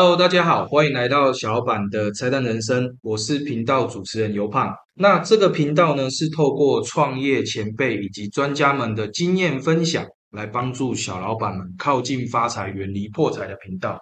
[0.00, 4.72] Hello，大家好，欢迎来到小老板的拆弹人生，我是频道主持人尤胖。
[4.94, 13.98] 那这个频道呢，是透过创业前辈以及专家们的经验分享，来帮助小老板们靠近发财、远离破财的频道。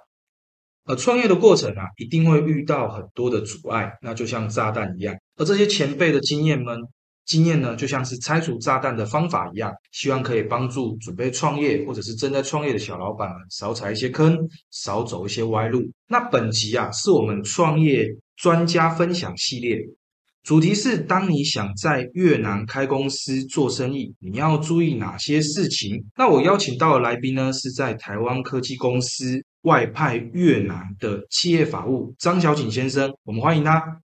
[0.84, 5.14] 而创业的过程啊，一定会遇到很多的阻碍，那就像炸弹一样。
[5.38, 6.78] 而这些前辈的经验们。
[7.26, 15.82] 经验呢，就像是拆除炸弹的方法一样，希望可以帮助准备创业或者是正在创业的小老板们少踩一些坑，少走一些歪路。
[16.06, 19.76] 那本集啊，是我们创业专家分享系列，
[20.44, 26.04] 主题是当你想在越南开公司做生意，你要注意哪些事情？
[26.16, 34.00] 那我邀请到的来宾呢，是在台湾科技公司外派越南的企业法务张小景先生，我们欢迎他。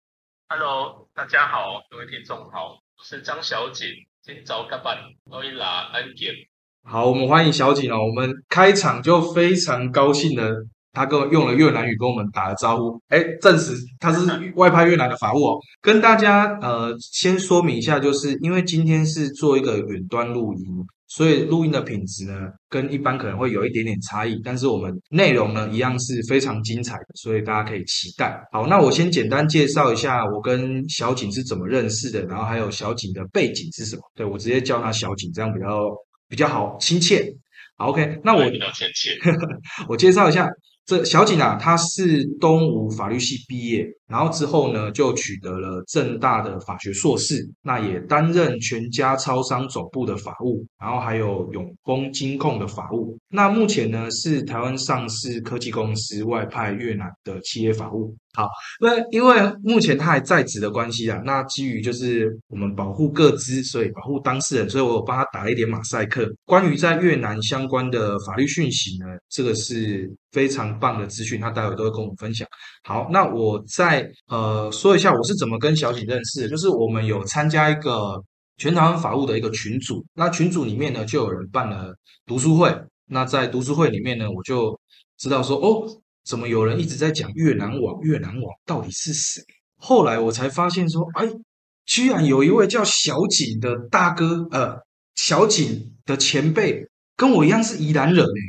[0.48, 2.85] Hello，大家好，各位听众好。
[3.04, 3.86] 是张小景，
[4.22, 4.96] 今早干班
[5.30, 6.32] 可以拿安检。
[6.82, 7.98] 好，我们欢迎小景哦。
[8.04, 10.54] 我们开场就非常高兴的，
[10.92, 14.20] 他跟我用了越南语跟我们打了招呼，哎，证实他是
[14.56, 15.58] 外派越南的法务哦。
[15.80, 20.64] 跟大家呃先说明一下，就是因为今天是做一个远端录音。
[21.08, 22.34] 所以录音的品质呢，
[22.68, 28.40] 跟一般可能会有一点点差异，但是我们内容呢一样是非常精彩的，所以大家可以期待。
[28.52, 34.02] 好，那我先简单介绍一下我跟小景是怎么认识的，然后还有小景的背景是什么。
[34.14, 35.88] 对我直接叫他小景，这样比较
[36.28, 37.32] 比较好亲切。
[37.76, 39.10] 好，OK，那我比较亲切，
[39.88, 40.48] 我介绍一下。
[40.86, 53.18] 这小景啊，他是东吴法律系毕业，然后之后呢，就取得了正大的法学硕士，那也担任全家超商总部的法务，然后还有永丰金控的法务。
[53.28, 58.14] 那目前呢，是台湾上市科技公司外派越南的企业法务。
[58.34, 58.46] 好，
[58.80, 59.34] 那因为
[59.64, 66.30] 目前他还在职的关系啊，那基于就是我们保护各资，所以保护当事人，所以我帮他打了一点马赛克。
[66.44, 72.46] 关于在越南相关的法律讯息呢，这个是非常棒的资讯，他待会都会跟我们分享。
[72.84, 78.22] 好，那我在再呃说一下我是怎么跟小景认识的，就是我们有参加一个
[78.56, 81.94] 全台湾法务的一个群组，那群组里面呢就有人办了
[82.26, 82.74] 读书会，
[83.06, 84.78] 那在读书会里面呢，我就
[85.18, 86.02] 知道说哦。
[86.26, 88.00] 怎么有人一直在讲越南网？
[88.02, 89.40] 越南网到底是谁？
[89.78, 91.24] 后来我才发现说，哎，
[91.84, 94.76] 居然有一位叫小景的大哥，呃，
[95.14, 96.84] 小景的前辈
[97.16, 98.40] 跟我一样是宜兰人哎，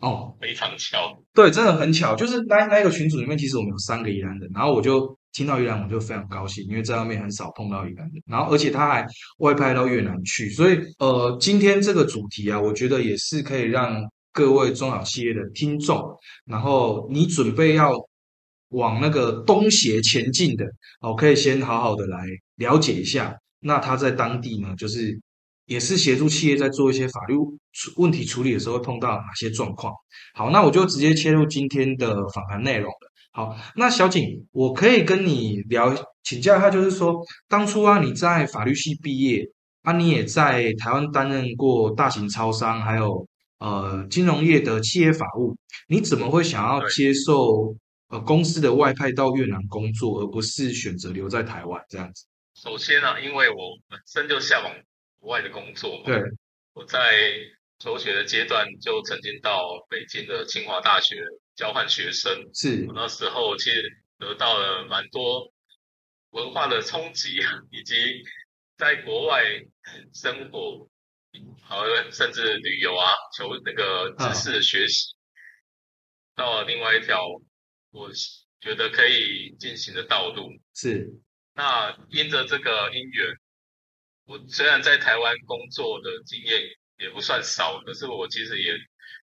[0.00, 9.06] 哦，非常巧，对，真的很巧，就是那那个群组里面，其实我们有三个宜兰人，然后我就听到宜兰，我就非常高兴，因为在外面很少碰到宜兰人，然后而且他还
[9.38, 14.02] 外派到越南去，所以呃，今天这个主题啊，我觉得也是可以让。
[14.32, 16.00] 各位中小企业的听众，
[16.44, 17.90] 然后你准备要
[18.68, 20.64] 往那个东协前进的，
[21.00, 22.24] 哦，可以先好好的来
[22.54, 23.36] 了解一下。
[23.58, 25.20] 那他在当地呢，就是
[25.70, 27.34] 也是协助企业在做一些法律
[27.96, 29.94] 问题处理的时候，碰到哪些状况？
[30.34, 32.92] 好，那我就直接切入今天的访谈内容。
[33.30, 35.94] 好，那小景，我可以跟你聊
[36.24, 37.14] 请教一下，就是说，
[37.48, 39.48] 当初啊，你在法律系毕业
[39.82, 43.24] 啊，你也在台湾担任过大型超商，还有。
[43.60, 45.54] 呃，金融业的企业法务，
[45.86, 47.76] 你怎么会想要接受
[48.08, 52.24] 呃公司的外派到越南工作，而不是选择留在台湾这样子？
[52.54, 54.72] 首先呢，因为我本身就向往
[55.20, 56.02] 国外的工作。
[56.04, 56.20] 对，
[56.72, 57.38] 我在
[57.78, 61.16] 求学的阶段就曾经到北京的清华大学
[61.54, 62.32] 交换学生。
[62.52, 63.82] 是我，那时候其实
[64.18, 65.52] 得到了蛮多
[66.30, 67.38] 文化的冲击，
[67.70, 68.22] 以及
[68.76, 69.44] 在国外
[70.12, 70.88] 生活。
[71.62, 75.14] 好，甚至旅游啊，求那个知识学习，
[76.34, 77.24] 到了另外一条
[77.92, 78.10] 我
[78.60, 80.50] 觉得可以进行的道路。
[80.74, 81.08] 是，
[81.54, 83.28] 那因着这个因缘，
[84.30, 86.60] 我虽然在台湾工作的经验
[86.98, 88.78] 也不算少，可是我其实也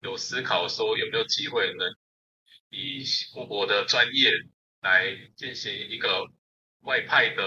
[0.00, 1.94] 有思考说有没有机会能
[2.70, 3.04] 以
[3.50, 4.32] 我的专业
[4.80, 6.24] 来进行一个
[6.80, 7.42] 外派的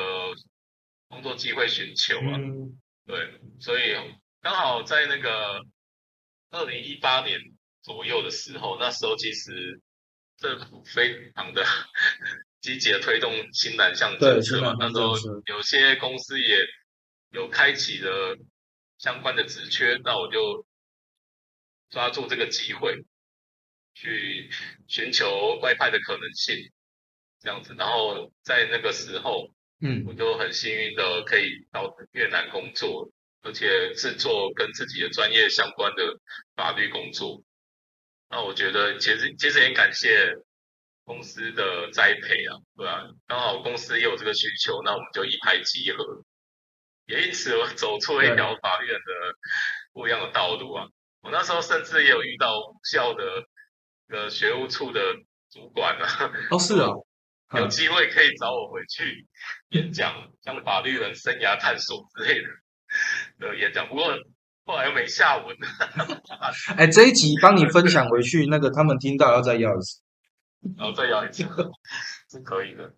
[1.08, 2.38] 工作机会寻求啊。
[3.08, 3.96] 对，所以。
[4.42, 5.62] 刚好在那个
[6.50, 7.38] 二零一八年
[7.82, 9.82] 左右的时候，那时候其实
[10.38, 11.66] 政府非常的
[12.62, 15.14] 积极的推动新南向政策嘛，那时候
[15.48, 16.66] 有些公司也
[17.32, 18.38] 有开启了
[18.98, 20.66] 相关的职缺，那我就
[21.90, 23.04] 抓住这个机会
[23.94, 24.50] 去
[24.88, 26.56] 寻求外派的可能性，
[27.40, 33.12] 这样子，然后在那个时候，嗯，我就很幸运的可以到越南工作。
[33.42, 36.20] 而且是做跟自己的专业相关的
[36.58, 37.42] 法律工作，
[38.30, 40.36] 那我觉得其实其实也感谢
[41.06, 43.08] 公司的栽培啊，对吧？
[43.28, 46.04] 刚好公司也有这个需求，那我们就一拍即合，
[47.10, 49.36] 也因此我走错了一条法律人的
[49.92, 50.86] 不一样的道路啊。
[51.22, 52.54] 我那时候甚至也有遇到
[52.90, 53.24] 校的
[54.10, 55.02] 呃学务处的
[55.52, 57.06] 主管啊，哦，是哦，
[57.58, 59.28] 有机会可以找我回去
[59.70, 60.14] 演讲，
[60.44, 62.48] 像法律人生涯探索之类的
[63.40, 63.88] 的演讲。
[63.90, 64.06] 不过
[64.66, 65.58] 后来又没下文。
[66.78, 70.02] 哎，这一集帮你分享回去，那个他们听到要再要一次，
[70.78, 71.44] 然后再要一次。
[72.30, 72.94] 是可以的，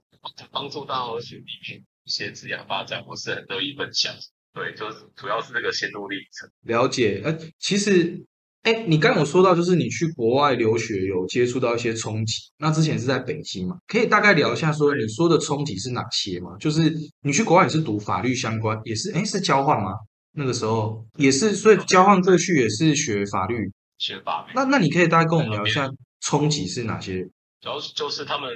[0.52, 4.14] 帮助到学弟妹一些职业发展，我是很乐意分享。
[4.54, 6.50] 对，就是主要是这个心路历程。
[6.64, 8.26] 了解，呃，其实。
[8.64, 13.76] 哎，你刚有说到，就是你去国外留学有接触到一些冲击，那之前是在北京嘛？
[13.88, 16.56] 可以大概聊一下，说你说的冲击是哪些吗？
[16.60, 19.90] 就是你去国外也是读法律相关，也是哎是交换吗？
[20.34, 23.56] 那个时候也是，所以交换过去也是学法律，
[23.98, 24.52] 学法律。
[24.54, 25.90] 那那你可以大概跟我们聊一下
[26.20, 27.24] 冲击是哪些？
[27.62, 28.48] 主要就是他们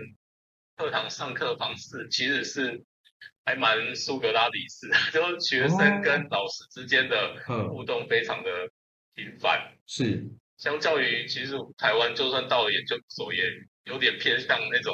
[0.77, 2.79] 课堂上课方式其实是
[3.45, 7.35] 还蛮苏格拉底式的， 就是学生跟老师之间的
[7.69, 8.49] 互动非常的。
[9.17, 9.71] 频繁。
[9.87, 10.27] 是，
[10.57, 13.43] 相较于其实台湾，就算到了研究所，也
[13.85, 14.93] 有点偏向那种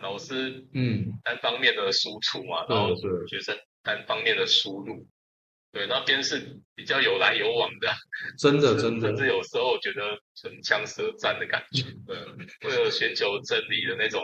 [0.00, 1.10] 老师嗯。
[1.24, 2.94] 单方面的输出嘛，然后
[3.26, 5.04] 学生单方面的输入，
[5.72, 7.92] 对，那边是比较有来有往的，
[8.38, 12.16] 真的真的，甚至有时候觉得唇枪舌战的感觉，对，
[12.70, 14.22] 为了寻求真理的那种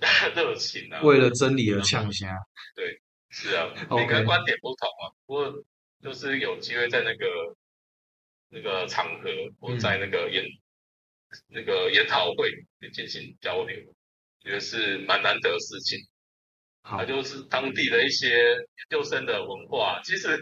[0.34, 2.36] 热情啊，为了真理而呛虾，
[2.74, 3.00] 对，
[3.30, 5.64] 是啊，每个人观点不同啊，不过
[6.02, 7.26] 就是有机会在那个。
[8.52, 9.30] 那个场合，
[9.60, 10.44] 或在那个研
[11.46, 12.50] 那个研讨会
[12.92, 13.76] 进行交流，
[14.40, 16.00] 觉得是蛮难得的事情。
[16.82, 20.00] 好，就是当地的一些研究生的文化。
[20.02, 20.36] 其实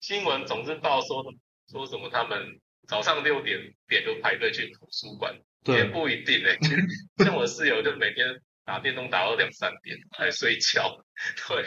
[0.00, 1.24] 新闻总是报说
[1.70, 3.58] 说什么，他们早上六点
[3.88, 5.34] 点就排队去图书馆，
[5.68, 6.58] 也不一定诶。
[7.24, 8.26] 像我室友就每天
[8.68, 11.02] 打电动打到两三点还睡觉，
[11.48, 11.64] 对。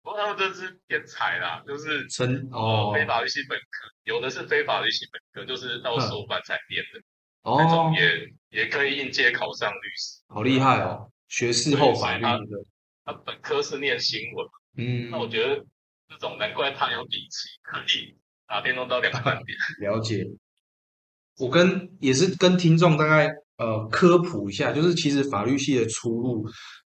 [0.00, 7.00] 不过他们真是天才啦，就是真哦，非法律系本科，有的是非法律系本科，就是到硕班才念的，
[7.42, 12.64] 哦，那种也也可以应届考上律师，好厉害哦，学士后法律的，
[13.04, 15.62] 他本科是念新闻，嗯，那我觉得
[16.08, 18.16] 这种难怪他有底气，可以
[18.46, 19.58] 打电动到两三点。
[19.90, 20.24] 了解，
[21.36, 23.28] 我跟也是跟听众大概
[23.58, 26.46] 呃科普一下，就是其实法律系的出路。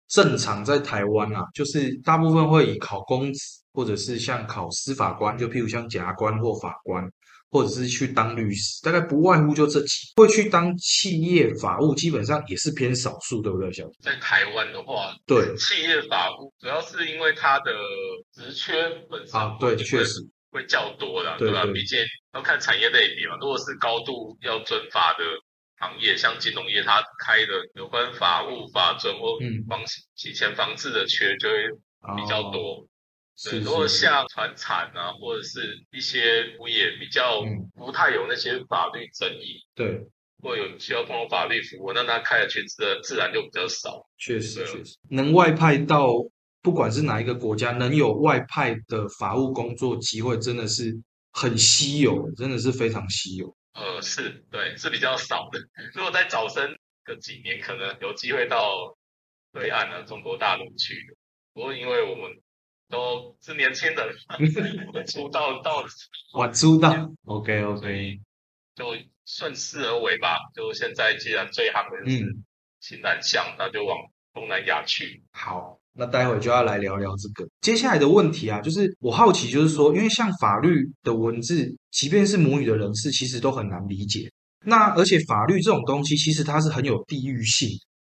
[0.08, 3.40] 正常在台湾啊，就是大部分会以考公职，
[3.72, 7.08] 或者是像考司法官，就譬如像检察官或法官，
[7.48, 10.12] 或者是去当律师，大概不外乎就这几。
[10.16, 17.70] 会去当企业法务，基本上也是偏少数，对不对，小在台湾的话，对企业法务，主要是因为它的
[18.34, 18.74] 职缺
[19.08, 20.18] 本身啊，对，确实
[20.50, 21.64] 会较多的，对吧？
[21.72, 22.00] 毕竟
[22.34, 23.36] 要看产业类别嘛。
[23.40, 25.24] 如果是高度要遵法的。
[25.80, 29.38] 行业像金融业，它开的有关法务、法准或
[29.68, 29.82] 防
[30.14, 31.56] 洗钱防治的缺就会
[32.16, 32.86] 比较多。
[33.42, 37.42] 对，如果像船产啊，或者是一些物业比较
[37.74, 39.98] 不太有那些法律争议，对，
[40.42, 44.06] 或有需要通过法律服务，那他开的圈子自然就比较少。
[44.18, 46.12] 确实，确实，能外派到
[46.60, 50.94] 不管是哪一个国家，能有外派的法务工作机会，真的是
[51.32, 53.56] 很稀有，真的是非常稀有。
[53.72, 55.60] 呃，是对，是比较少的。
[55.94, 58.96] 如果在早生个几年，可能有机会到
[59.52, 61.16] 对岸的中国大陆去。
[61.52, 62.30] 不过因为我们
[62.88, 64.14] 都是年轻人，
[65.06, 65.84] 出道到
[66.34, 68.20] 晚出道，OK OK，
[68.74, 70.36] 就顺势而为吧。
[70.54, 72.36] 就现在既然最行的是
[72.80, 73.98] 新南向，那就往
[74.32, 75.24] 东南亚去。
[75.32, 75.79] 好。
[76.00, 84.26] 那待会就要来聊聊这个接下来的问题啊，就是我好奇，就是说，因为像法律的文字，即便是母语的人士，其实都很难理解。
[84.64, 87.68] 那而且法律这种东西，其实它是很有地域性。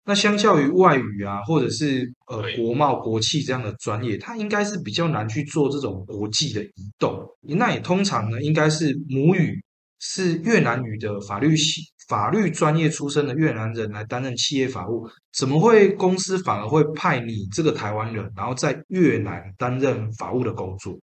[0.07, 7.27] 那相较于外语啊，或者是呃国贸、国企这样的专业，它应该是比较难去做这种国际的移动。
[7.43, 9.63] 那也通常呢，应该是母语
[10.05, 11.81] 是越南语的法律系。
[12.07, 20.95] 法律专业出身的越南人来担任企业法务，怎么会公司反而会派你这个台湾人，然后在越南担任法务的工作？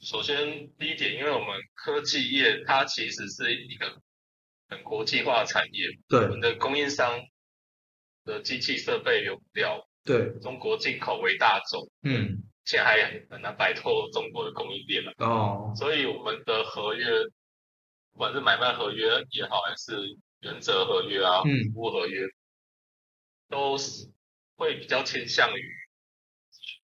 [0.00, 0.36] 首先
[0.78, 3.86] 第一点，因为我们科技业它其实是一个
[4.68, 7.10] 很国际化的产业，对，我们的供应商
[8.26, 12.36] 的机器设备原料，对，中国进口为大宗，嗯，
[12.66, 12.96] 现在还
[13.30, 17.06] 很难摆脱中国的供应链了，哦，所以我们的合约，
[18.12, 19.96] 不管是买卖合约也好，还是
[20.40, 22.26] 原则合约啊，服务合约，
[23.48, 24.08] 都是
[24.56, 25.72] 会比较倾向于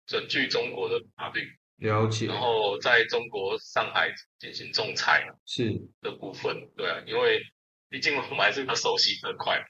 [0.06, 2.26] 准据中国的法律，了解。
[2.26, 7.40] 然后在中国上海进行仲裁是的部分，对啊，因为
[7.88, 9.61] 毕竟我们还是比较熟悉这块，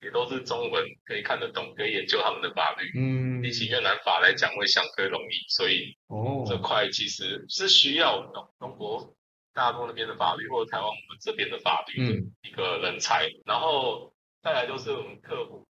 [0.00, 2.90] 也都是中文可以看得懂，可以研究他们的法律。
[2.98, 9.14] 嗯，比起越南法来讲会相对容易，所以哦，这块其实是需要中中国。
[9.56, 15.66] 大陆那边的法律，或者台湾我们这边的法律的一个人才，然后再来就是我们客户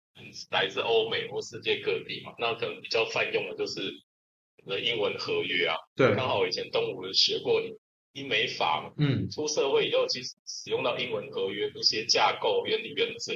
[0.52, 3.80] 来自欧美或世界各地嘛，那可能比较泛用的就是
[4.64, 5.74] 的英文合约啊。
[5.96, 7.60] 对，刚好以前东吴学过
[8.12, 13.34] 英美法嘛，嗯，出社会以后其实使用到英文合约一些架构、原理、原则，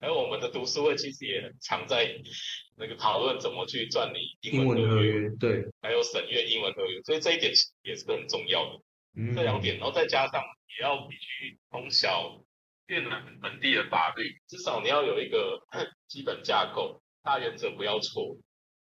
[0.00, 2.10] 还有我们的读书会其实也很常在
[2.78, 8.80] 那个讨论怎么去赚你英文合约，对，还有审阅英文合约，所以这一点也是很重要的。
[9.16, 10.42] 嗯，这两点，然后再加上
[10.76, 12.42] 也要必须从小
[12.86, 15.60] 越南本地的法律，至少你要有一个
[16.08, 18.36] 基本架构，大原则不要错。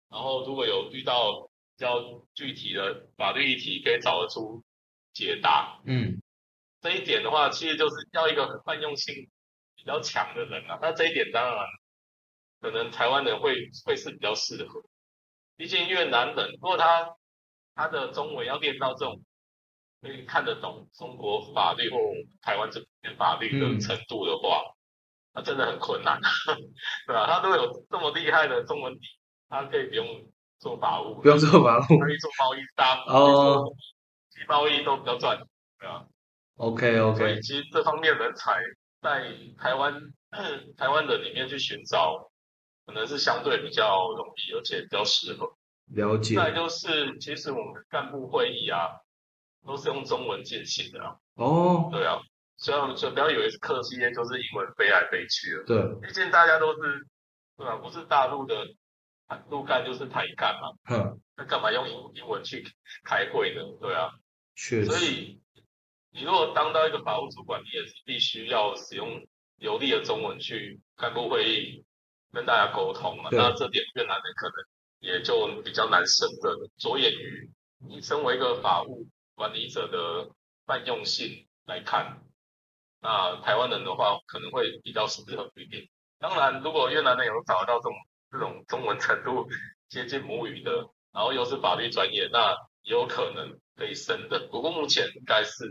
[0.09, 4.63] 然后如果有遇到比较具体的法律议题，可以找得出
[5.11, 5.81] 解答。
[5.85, 6.21] 嗯，
[6.81, 9.27] 这一点的话，其实就是要一个泛用性
[9.75, 10.77] 比较强的人啊。
[10.81, 11.65] 那这一点当然
[12.59, 14.83] 可能台湾人会会是比较适合，
[15.57, 17.15] 毕竟越南人如果他
[17.73, 19.19] 他的中文要练到这种。
[20.01, 21.97] 可以看得懂中国法律或
[22.41, 24.63] 台湾这边法律的程度的话，
[25.33, 26.19] 那真的很困难，
[27.07, 27.27] 对吧？
[27.27, 29.07] 他都有这么厉害的中文底，
[29.47, 30.05] 他可以不用
[30.59, 33.65] 做法务，不用做法务，可以做贸易商哦，
[34.29, 35.37] 做贸易都比较赚，
[35.79, 36.05] 对啊。
[36.57, 38.59] OK OK，所以其实这方面人才
[39.01, 39.93] 在台湾
[40.77, 42.31] 台湾的里面去寻找，
[42.85, 45.47] 可能是相对比较容易，而且比较适合。
[45.93, 46.35] 了解。
[46.35, 48.89] 再就是，其实我们干部会议啊。
[49.65, 51.15] 都是用中文进行的啊。
[51.35, 52.19] 哦，对啊，
[52.57, 55.63] 所以所以不要以为是客气，就是英文飞来飞去的。
[55.63, 57.07] 对，毕竟大家都是，
[57.57, 57.77] 对吧？
[57.77, 58.67] 不是大陆的
[59.49, 60.95] 陆干就是台干嘛。
[60.95, 61.19] 嗯。
[61.37, 62.63] 那干嘛用英英文去
[63.03, 63.61] 开会呢？
[63.79, 64.11] 对啊。
[64.55, 64.85] 确实。
[64.85, 65.41] 所以
[66.11, 69.25] 你如果当到一个法务主管，你也是必须要使用
[69.55, 71.85] 流利的中文去干部会议
[72.33, 73.29] 跟大家沟通嘛。
[73.31, 74.55] 那这点越南人可能
[74.99, 77.49] 也就比较难胜任，着眼于
[77.87, 79.07] 你身为一个法务。
[79.35, 80.31] 管理者的
[80.65, 82.21] 泛用性来看，
[83.01, 85.87] 那台湾人的话可能会比较适合一点。
[86.19, 87.93] 当然，如果越南人有找到这种
[88.31, 89.47] 这种中文程度
[89.89, 90.71] 接近母语的，
[91.11, 94.47] 然后又是法律专业，那也有可能可以升的。
[94.51, 95.65] 不过目前应该是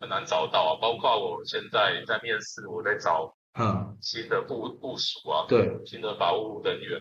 [0.00, 0.82] 很难找到啊。
[0.82, 7.00] 包括我现在在面试，我在找嗯新的部部署啊，对新的法务人员。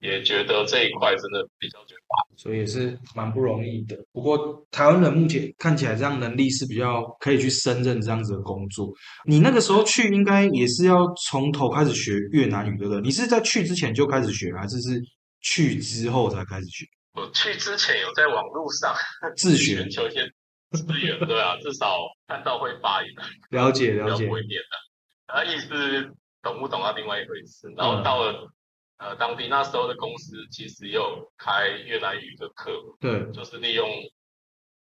[0.00, 3.96] 也觉得这一块真的比较绝大，所以也是蛮不容易的。
[4.12, 8.92] 不过台湾人目前看起来这样能力是比较可以去胜任这样子的工作。
[9.24, 13.00] 你那个时候去应该也是要从头开始学越南语，对不对？
[13.00, 15.00] 你是在去之前就开始学，还是是
[15.40, 16.84] 去之后才开始学？
[17.14, 18.94] 我去之前有在网络上
[19.38, 20.26] 自学，求一些
[20.72, 21.96] 资源，对啊，至少
[22.26, 23.08] 看到会发音，
[23.50, 25.34] 了解了解，不会念的。
[25.34, 26.92] 啊，意思懂不懂啊？
[26.94, 27.72] 另外一回事。
[27.76, 28.50] 然后到了。
[28.96, 32.70] 呃，当地那时候的公司其实也有开越南语的课，
[33.00, 33.88] 对，就是利用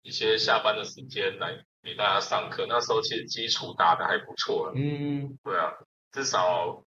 [0.01, 2.65] 一些下班的时间来给大家上课。
[2.67, 5.73] 那时候其实基础打的还不错了，嗯，对啊，
[6.13, 6.85] 至少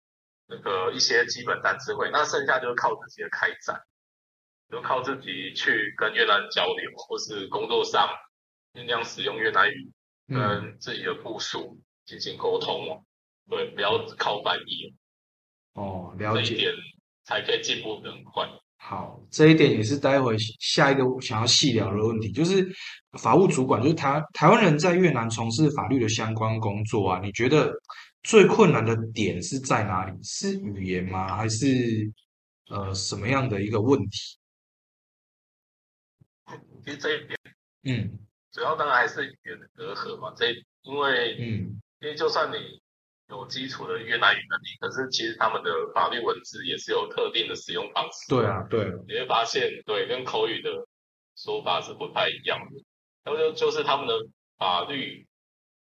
[0.49, 2.11] 那个一些基本单词会。
[2.11, 3.81] 那剩下就是靠自己的开展，
[4.69, 8.09] 就靠自己去跟越南交流，或是工作上
[8.73, 9.93] 尽量使用越南语
[10.29, 13.05] 跟自己的部署进行沟通哦。
[13.49, 14.97] 对，不要靠翻译。
[15.75, 16.75] 哦，了解。
[17.25, 18.49] 才可以进步的很快。
[18.77, 22.69] 好，这一点也是待会下一个想要细聊的问题，就是
[23.19, 27.73] 法务主管，就是台台湾人在越南从事法律的相关工作啊，你觉得
[28.25, 30.13] 最困难的点是在哪里？
[30.23, 31.35] 是语言吗？
[31.35, 31.67] 还是
[32.69, 34.39] 呃什么样的一个问题？
[36.85, 37.39] 其实这一点，
[37.85, 38.19] 嗯，
[38.53, 40.35] 主要当然还是语言的隔阂嘛。
[40.37, 40.51] 这
[40.83, 42.84] 因为，嗯，因为就算你。
[43.29, 48.29] 有基础的越南语能力，可是其实他们的法律文字也是有特定的使用方式。
[48.29, 50.71] 对啊，对，你会发现，对，跟口语的
[51.35, 52.85] 说法是不太一样的。
[53.25, 54.15] 然后就就是他们的
[54.59, 55.27] 法律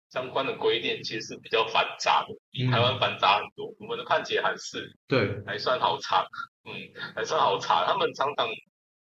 [0.09, 3.75] 相关的规定其实是比较繁杂的，比台湾繁杂很多。
[3.77, 6.25] 我们的判决还是对，还算好查，
[6.63, 6.73] 嗯，
[7.13, 7.85] 还算好查。
[7.85, 8.47] 他们常常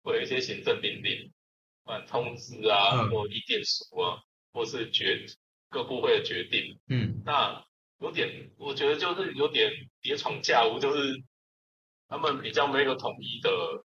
[0.02, 1.32] 会有一些行政命令、
[2.08, 4.18] 通知啊，或意见书啊，
[4.52, 5.24] 或是决
[5.70, 7.64] 各部会的决定，嗯，那。
[8.02, 11.24] 有点，我觉得就是有点叠床架屋，就是
[12.08, 13.86] 他们比较没有统一的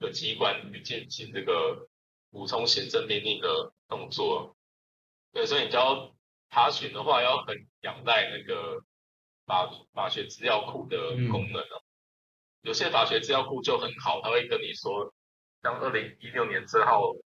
[0.00, 1.88] 的机关去进行这个
[2.30, 4.56] 补充行政命令的动作。
[5.32, 6.12] 对，所以你要
[6.50, 8.82] 查询的话，要很仰赖那个
[9.46, 10.98] 法法学资料库的
[11.30, 11.82] 功能哦。
[12.62, 15.14] 有些法学资料库就很好，他会跟你说，
[15.62, 17.16] 像二零一六年之后。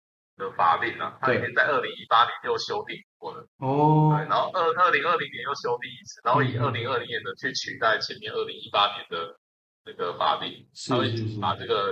[0.41, 9.37] 的法令啊，它已经在二零一八年又修订过了哦，对，然后二二零二零年又修订一次，然后以二零二零年的去取代前面二零一八年的
[9.85, 11.91] 那个法令，他会把这个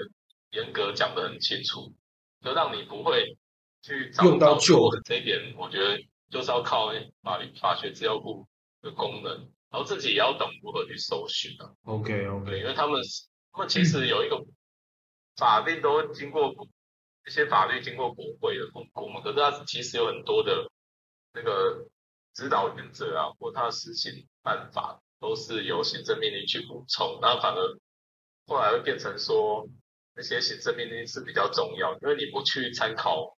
[0.52, 1.94] 严格讲得很清楚，
[2.42, 3.38] 就让你不会
[3.84, 6.00] 去用到旧的这一点，我觉得
[6.32, 6.92] 就是要靠
[7.22, 8.48] 法律法学资料库
[8.82, 9.32] 的功能
[9.70, 11.70] 然后自己也要懂如何去搜寻啊。
[11.84, 13.00] OK OK，对，因为他们
[13.52, 14.44] 他们其实有一个
[15.38, 16.52] 法令都经过
[17.30, 20.68] 这些法律经过国会的通过嘛，可是它其实有很多的
[21.32, 21.88] 那个
[22.34, 27.78] 指导原则啊，或它的施行办法都是由行政命令去补充，那反而
[28.48, 29.70] 后来会变成说
[30.16, 33.38] 那些行政命令是比较重要，因为你不去参考、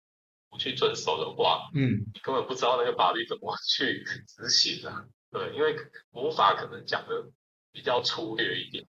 [0.49, 5.05] 不去遵守的话，嗯，你根本不知道那个法律怎么去执行啊。
[5.31, 5.75] 对，因为
[6.11, 7.29] 国法可能讲的
[7.73, 8.87] 比较粗略一点，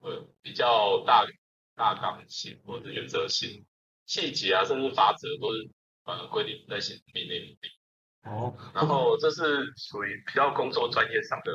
[0.00, 1.24] 呃，比较大
[1.76, 3.64] 大纲性或者原则性，
[4.06, 5.70] 细节啊，甚至法则都是
[6.04, 7.72] 反而规定在行政命令里面。
[8.32, 9.42] 哦，然后这是
[9.76, 11.52] 属于比较工作专业上的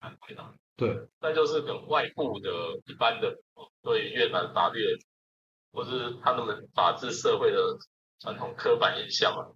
[0.00, 0.52] 安排啦。
[0.76, 2.50] 对，那就是跟外部的
[2.86, 3.36] 一般的
[3.82, 4.98] 对越南法律的，
[5.72, 7.76] 或是他们法治社会的
[8.20, 9.46] 传统刻板印象啊，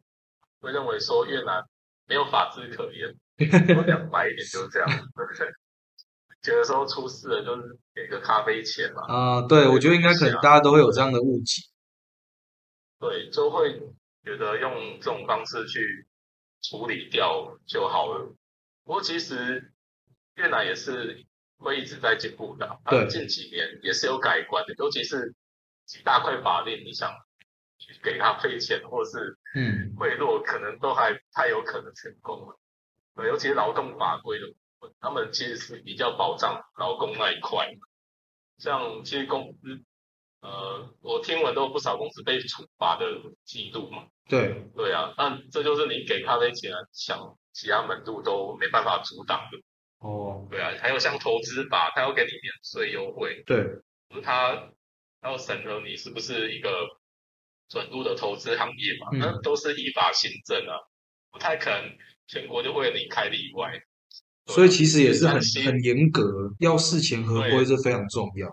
[0.61, 1.63] 会认为说越南
[2.07, 3.15] 没有法治可言。
[3.77, 5.49] 我讲白一点就是这样， 对不对？
[6.43, 11.63] 觉得说出事了就是给个咖啡钱嘛，啊、对，我觉得应该可能大家都会有这样的误解。
[13.02, 13.80] 对，就会
[14.23, 16.06] 觉得用这种方式去
[16.62, 18.32] 处理掉就好了。
[18.85, 19.73] 不过其实
[20.37, 21.26] 越南也是
[21.59, 25.35] 会一直在进步的，它对近几年也是有改观的，尤其是
[25.85, 27.12] 几大块法令，你想
[27.76, 32.56] 去给他费钱或是嗯，贿赂，可能都还不太有可能成功了。
[33.16, 37.68] 对，尤其是劳动法规的部分，他们其实是比较保障劳工那一块。
[38.59, 39.82] 像其实公司，
[40.43, 43.07] 呃，我听闻都有不少公司被处罚的
[43.45, 44.05] 记录嘛。
[44.29, 47.19] 对，对啊，那这就是你给咖啡钱啊，想
[47.53, 49.59] 其他门路都没办法阻挡的。
[49.99, 53.63] 哦，对啊，还有像投资法，他要给你免税优惠，对，
[54.09, 54.69] 可是它
[55.23, 56.71] 要审核你是不是一个
[57.69, 60.75] 准入的投资行业嘛，嗯那都是依法行政啊，
[61.31, 63.81] 不太可能全国就为你开例外。
[64.47, 68.49] 所以其实也是很很严格，要事前合规是非常重要。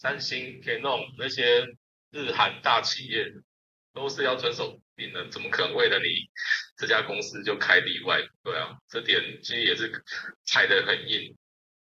[0.00, 1.66] 三星、Canon 那些
[2.10, 3.30] 日韩大企业
[3.92, 6.06] 都是要遵守定的，怎么可能为了你
[6.78, 8.22] 这家公司就开例外？
[8.42, 10.02] 对啊，这点其实也是
[10.46, 11.36] 踩得很硬。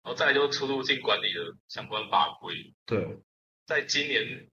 [0.02, 3.16] 然后再来就是出入境管理的相关法规，对，
[3.64, 4.46] 在今年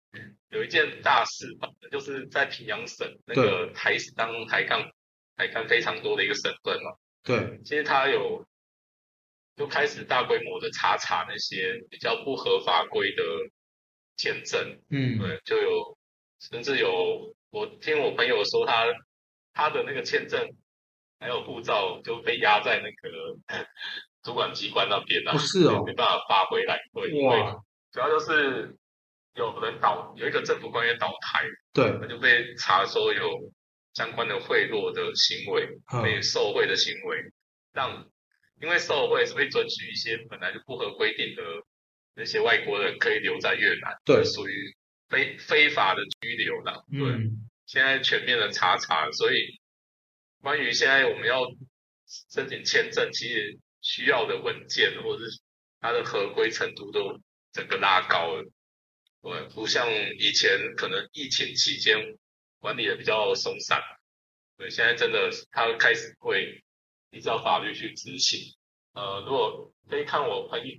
[0.47, 4.89] 有一件大事吧，就是在平阳省那个台当台干
[5.35, 8.47] 台干非常多的一个省份嘛，对，其实它有
[9.55, 13.23] 就开始大规模的查查那些比较不合法规的
[14.17, 15.97] 签证，嗯，对，就有
[16.39, 18.85] 甚至有我听我朋友说他
[19.53, 20.39] 他的那个签证
[21.19, 23.37] 还有护照就被压在那个
[24.23, 25.83] 主管机关那边了、不是哦。
[25.85, 27.55] 没办法发回来，对，因为哇，
[27.91, 28.75] 主要就是
[29.35, 33.51] 有人倒有一个政府官员倒台，对，他就被查说有
[33.93, 36.03] 相关的贿赂的行为，嗯。
[36.03, 37.17] 被受贿的行为，
[37.73, 38.07] 让
[38.61, 41.43] 因为受贿所以准许一些本来就不合规定的
[42.13, 44.75] 那些外国人可以留在越南，对属于
[45.09, 46.83] 非非法的拘留啦。
[46.91, 49.59] 对，嗯，现在全面的查查，所以
[50.41, 51.45] 关于现在我们要
[52.29, 55.39] 申请签证，其实需要的文件或者是
[55.79, 57.19] 它的合规程度都
[57.51, 58.43] 整个拉高了。
[59.21, 61.97] 对，不像以前可能疫情期间
[62.59, 63.81] 管理的比较松散，
[64.57, 66.63] 对，现在真的他开始会
[67.11, 68.39] 依照法律去执行。
[68.93, 70.75] 呃，如果可以看我朋友，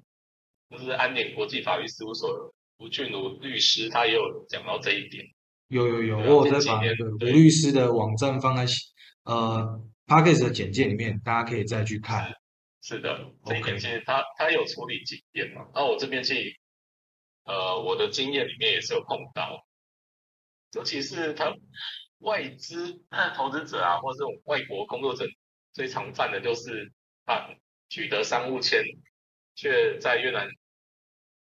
[0.70, 5.24] 就是安联国际法律事务所的吴俊如律师，他也有讲到这一点。
[5.68, 8.66] 有有有，我有在把那个吴对律师的网站放在
[9.24, 12.30] 呃 p a c k a g e 的简介里面，大家可以再去看。
[12.82, 16.54] 是的，这一点其实他他有处理经验嘛，然后我这边其实
[17.44, 19.64] 呃我的经验里面也是有碰到，
[20.74, 21.54] 尤其是他
[22.18, 23.00] 外资
[23.36, 25.24] 投资者啊，或者这种外国工作者
[25.72, 26.92] 最常犯的就是
[27.24, 27.48] 啊
[27.88, 28.84] 取得商务签，
[29.54, 30.48] 却在越南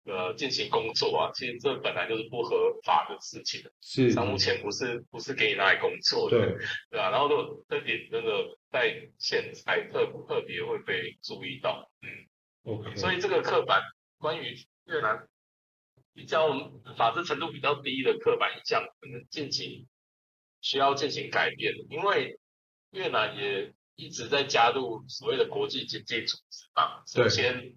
[0.04, 12.08] 呃进行工作啊，其实这本来就是不合法的事情，是，商务签不是不是给你拿来工作的，对，对啊，然后这这点真的在现在特特别会被注意到，嗯
[12.64, 13.82] ，OK，所以这个刻板
[14.18, 14.54] 关于
[14.86, 15.26] 越南
[16.12, 19.86] 比较法治程度比较低的刻板印象，可能近期
[20.60, 22.38] 需要进行改变，因为
[22.90, 27.76] 越南也一直在加入所谓的国际经济组织嘛，首先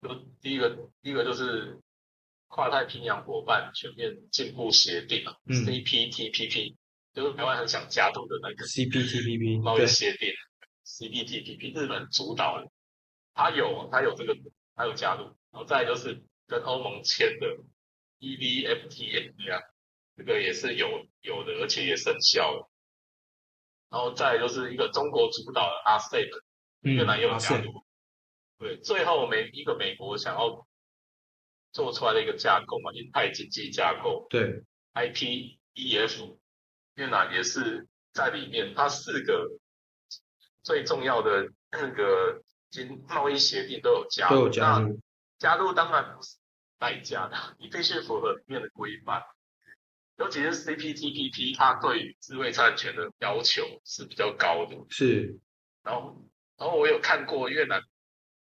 [0.00, 0.70] 就第一个
[1.02, 1.78] 第一个就是
[2.46, 5.54] 跨太平洋伙伴全面进步协定啊、嗯。
[5.64, 6.76] CPTPP，
[7.12, 10.30] 就是台湾很想加入的那个 CPTPP， 贸易，协定
[10.86, 12.70] CPTPP，日本主导的，
[13.34, 14.34] 它有它有这个，
[14.74, 17.46] 它有加入，然后再就是跟欧盟签的
[18.18, 19.60] E EVFTA 啊，
[20.16, 22.67] 这个也是有有的，而且也生效了。
[23.90, 26.30] 然后再就是一个中国主导的 RCEP，
[26.80, 27.84] 越南也有加嗯入，
[28.58, 30.66] 对，最后美一个美国想要
[31.72, 34.62] 做出来的一个架构嘛，印太经济架构，对
[34.94, 36.38] ，IPEF，
[36.94, 39.48] 越南也是在里面，它四个
[40.62, 45.00] 最重要的那个经贸易协定都有加都入，有加入，
[45.38, 46.36] 加入当然不是
[46.78, 49.22] 代价的，你必须符合里面的规范。
[50.18, 54.76] 尤其是 CPTPP，它对于智慧产权的要求是比较高的。
[54.90, 55.38] 是
[55.82, 56.24] 然后，
[56.58, 57.80] 然后我有看过越南，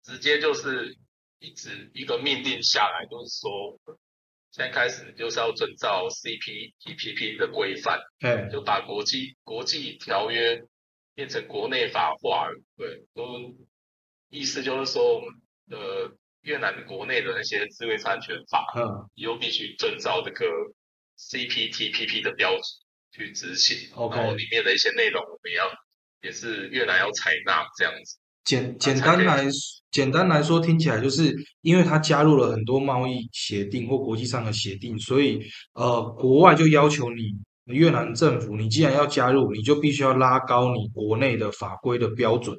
[0.02, 0.96] 直接就是
[1.38, 3.78] 一直一个命令下来，就是说，
[4.50, 10.64] 现在开始就是要遵照 CPTPP 的规范，对，就把国际国际条约
[11.14, 12.58] 变成国内法化了。
[12.76, 13.54] 对，都
[14.30, 15.28] 意思就是说，我们
[15.68, 20.46] 的越南国内的那些智慧产权法，嗯以后必须遵照这个
[21.28, 22.62] CPTPP 的标准
[23.12, 23.90] 去执行。
[23.94, 25.70] OK 然后里面的一些内容，我们要
[26.22, 28.18] 也是越南要采纳这样子。
[28.44, 29.44] 简简单来
[29.90, 35.40] 简单来说，听起来就是因为它加入了很多贸易协定或国际上的协定，所以
[35.74, 37.22] 呃，国外就要求你
[37.66, 42.58] 越南政府，你既然要加入，你就必须要拉高你国内的法规的标准。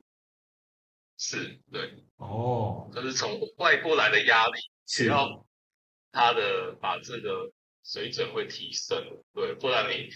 [1.17, 1.81] 是对，
[2.17, 4.53] 哦，就是从外过来的压力，
[4.85, 5.45] 只要
[6.11, 7.51] 他的把这个
[7.83, 8.97] 水准会提升，
[9.33, 10.09] 对，不然你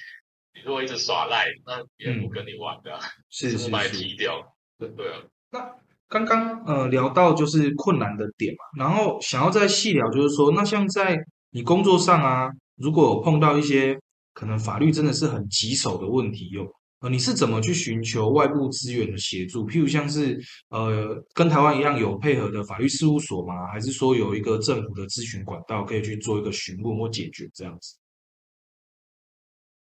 [0.54, 3.00] 你如果一直耍赖，那别人不跟你玩的、啊，
[3.30, 3.98] 是是是把你是。
[3.98, 4.42] 踢掉。
[4.78, 5.76] 对对啊，那
[6.08, 11.18] 刚刚呃聊到就是困难的点嘛，然后想要再细聊，就是说，那像在
[11.52, 13.98] 你工作上啊，如果有碰到一些
[14.34, 19.68] 可能法律真的是很棘手的问题哟，呃，你是怎么去寻求外部资源的协助？
[19.68, 23.68] 譬如像是呃跟台湾一样有配合的法律事务所吗？
[23.72, 27.98] 还是说有一个政府的咨询管道可以去做一个询问或解决这样子？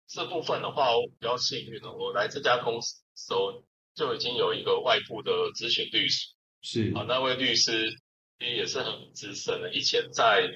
[0.06, 6.28] 这部分的话，我比较幸运的，我来这家公司的时候就已经有一个外部的咨询律师
[6.62, 7.88] 是啊，那位律师
[8.38, 10.54] 也也是很资深的，以前在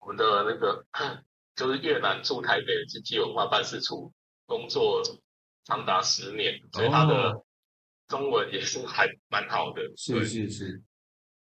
[0.00, 0.84] 我们的那个
[1.56, 4.12] 就是越南驻台北经济文化办事处
[4.46, 5.02] 工作
[5.66, 7.44] 长达十年，所以他的
[8.06, 9.82] 中文也是还蛮好的。
[9.96, 10.82] 是是是，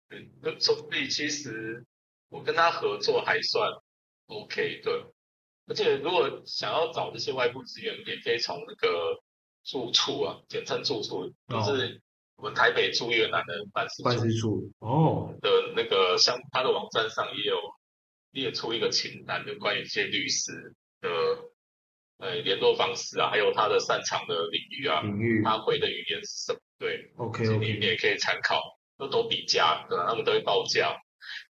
[0.09, 1.85] 嗯，那所以其实
[2.29, 3.69] 我跟他合作还算
[4.27, 5.05] OK 对，
[5.67, 9.21] 而且如果想要找这些外部资源，也可以从那个
[9.65, 12.01] 住处啊，简称住处，就是
[12.37, 17.57] 我们台北驻越南的办事处办事处哦，的那个，像他的网站上也有
[18.31, 20.73] 列出一个清单，就关于一些律师的
[22.33, 26.59] 呃联络方式啊，还有他的擅长的领域啊，领域他会的语言是什么？
[26.79, 28.59] 对，，OK 这里 OK，面也可以参考，
[28.97, 30.07] 都都比价，对吧？
[30.09, 30.97] 他们都会报价，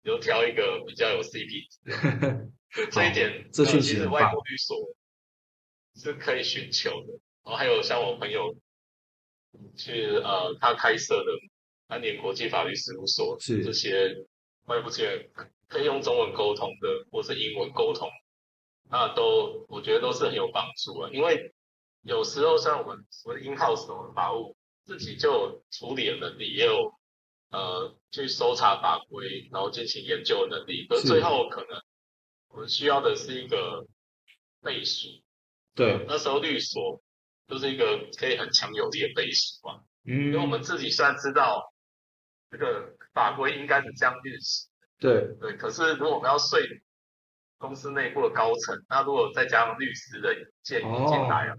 [0.04, 1.80] 你就挑一个比较有 CP 值。
[2.76, 4.78] 对这一点，这讯呃其实外国律所
[5.96, 7.14] 是可以寻求的。
[7.46, 8.56] 然后还有像我朋友
[9.78, 11.32] 去呃他开设的
[11.88, 14.16] 安联国际法律事务所，是这些
[14.66, 15.30] 外部资源
[15.68, 18.10] 可以用中文沟通的，或是英文沟通，
[18.94, 21.10] 那都我觉得都是很有帮助啊。
[21.12, 21.52] 因为
[22.04, 26.94] 有时候像我们我们 in house 的我们法务自己就有处理的能力，也有
[27.50, 31.82] 呃去搜查法规，然后进行研究的能力，可最后可能
[32.50, 33.88] 我们需要的是一个
[34.62, 35.08] 背书。
[35.74, 37.02] 对，那时候律所
[37.48, 41.74] 就是一个可以很强有力的背书嘛，嗯因为我们自己虽然知道
[42.52, 46.68] 这个法规应该是这样运行，对对，可是如果我们要说服
[47.64, 51.06] 公司内部的高层，那如果再加上律师的建议哦。
[51.08, 51.56] 进来啊，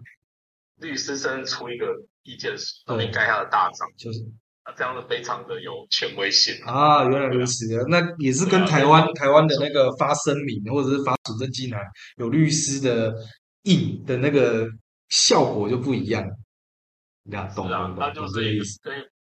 [0.76, 1.86] 律师生出一个
[2.24, 4.20] 意见书，上面对盖他的大章，就是。
[4.66, 6.54] 那这样的非常的有权威性。
[6.66, 11.78] 啊，原来如此，那也是跟台湾台湾的那个发声明或者是发处分进来
[12.16, 13.14] 有律师的
[13.62, 14.66] 印的那个
[15.08, 16.22] 效果就不一样。
[17.24, 18.64] 你看，懂是啊懂，懂，它就是一个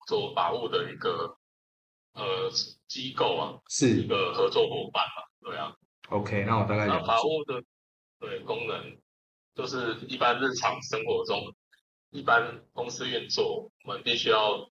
[0.09, 1.37] 做法务的一个
[2.14, 2.51] 呃
[2.88, 4.03] 机构啊，是。
[4.03, 5.73] 一个合作伙伴嘛，对啊。
[6.09, 7.07] OK，那我大概那了解。
[7.07, 7.62] 法务的
[8.19, 8.99] 对功能，
[9.55, 11.55] 就是一般日常生活中，
[12.11, 14.71] 一般公司运作，我们必须要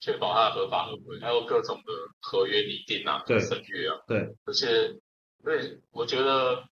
[0.00, 4.96] 确保它的合法合规，还有各种的合约拟定啊、对审阅啊，对，而且，
[5.44, 6.64] 对，我觉得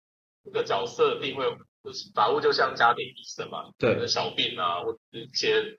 [0.44, 1.44] 这个角色定位，
[1.84, 5.78] 就是法务就像家庭医生嘛，对小病啊，或者一些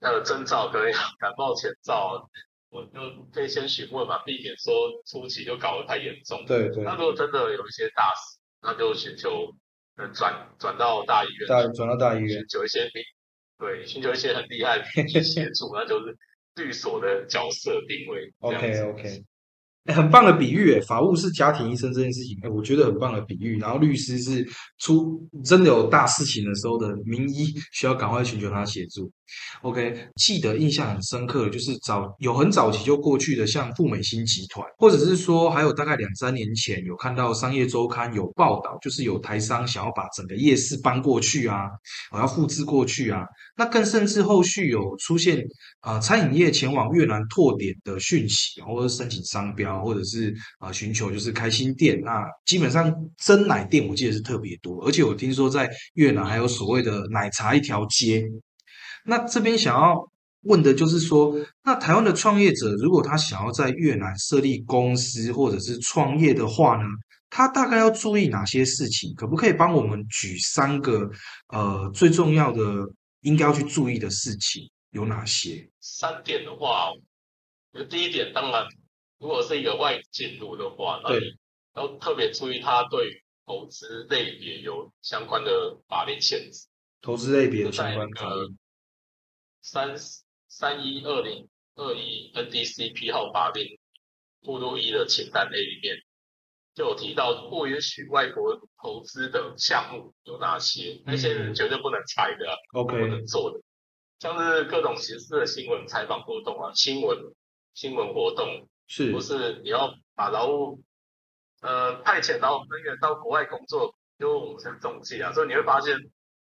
[0.00, 2.14] 呃征兆，可能 感冒前兆啊，
[2.72, 2.98] 我就
[3.30, 4.72] 可以先询问嘛，避免说
[5.06, 6.42] 初期就搞得太严重。
[6.46, 9.52] 对对那如果真的有一些大事，那就寻求
[9.96, 13.02] 呃转转到大医院，大转到大医院寻求一些厉
[13.58, 16.16] 对寻求一些很厉害的协助，那就是
[16.56, 18.32] 律所的角色定位。
[18.40, 19.22] OK OK，
[19.84, 23.58] 哎，很棒的比喻，哎，法务是家庭医生这件事情，哎，我觉得很棒的比喻。
[23.58, 24.42] 然后律师是
[24.78, 29.12] 出真的有大事情的时候的名医，需要赶快寻求他协助。
[29.62, 41.68] OK，记得印象很深刻，就是早有很早期就过去的，像富美新集团，或者是说还有大概两三年前有看到商业周刊有报道，就是有台商想要把整个夜市搬过去啊，
[42.10, 43.24] 我要复制过去啊。
[43.56, 45.42] 那更甚至后续有出现
[45.80, 52.00] 啊，餐饮业前往越南拓点的讯息，或者申请商标，或者是啊寻求就是开新店。
[52.02, 58.24] 那基本上真奶店我记得是特别多，而且我听说在越南还有所谓的奶茶一条街。
[59.04, 60.08] 那这边想要
[60.42, 61.34] 问的就是说，
[61.64, 66.84] 那台湾的创业者如果他想要在越南设立公司或者是创业的话呢，
[67.30, 69.14] 他大概要注意哪些事情？
[69.14, 71.10] 可不可以帮我们举三个
[71.48, 72.62] 呃最重要的
[73.20, 75.68] 应该要去注意的事情有哪些？
[75.80, 76.90] 三点的话，
[77.88, 78.66] 第一点当然，
[79.18, 81.36] 如果是一个外进入的话，那你
[81.76, 85.50] 要特别注意他对投资类别有相关的
[85.88, 86.66] 法律限制。
[87.00, 88.54] 投资类别的相关法律。
[89.62, 89.94] 三
[90.48, 93.78] 三一二零二一 NDC 批号法令
[94.42, 95.96] 附录一的清单 A 里面
[96.74, 103.60] 就有提到不允许外国投资的项目有哪些，那些人绝对不能猜的，OK，不能做的，
[104.18, 107.16] 像是各种形式的新闻采访活动啊，新闻
[107.72, 110.82] 新闻活动是，不是你要把劳务
[111.60, 115.96] 呃派遣劳务人员到国外工作，因为我们是中介啊，所以你会发现。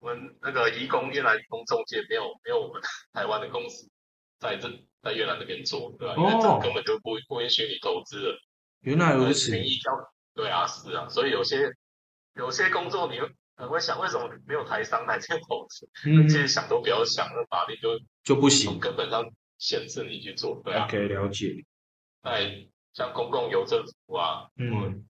[0.03, 2.81] 我们那个移工越南移工中介没有没有我们
[3.13, 3.89] 台湾的公司
[4.37, 4.69] 在这
[5.01, 6.15] 在越南那边做，对吧？
[6.17, 8.37] 因为这根本就不不允许你投资的。
[8.81, 9.51] 原来如此。
[10.35, 11.71] 对啊，是啊，所以有些
[12.35, 15.87] 有些工作你会可能会想，为什么没有台商来这投资？
[16.05, 19.23] 嗯，其实想都不要想，那法律就就不行，根本上
[19.57, 20.85] 限制你去做，对啊。
[20.89, 21.63] 可以了解。
[22.21, 25.07] 在像公共邮政服啊，嗯。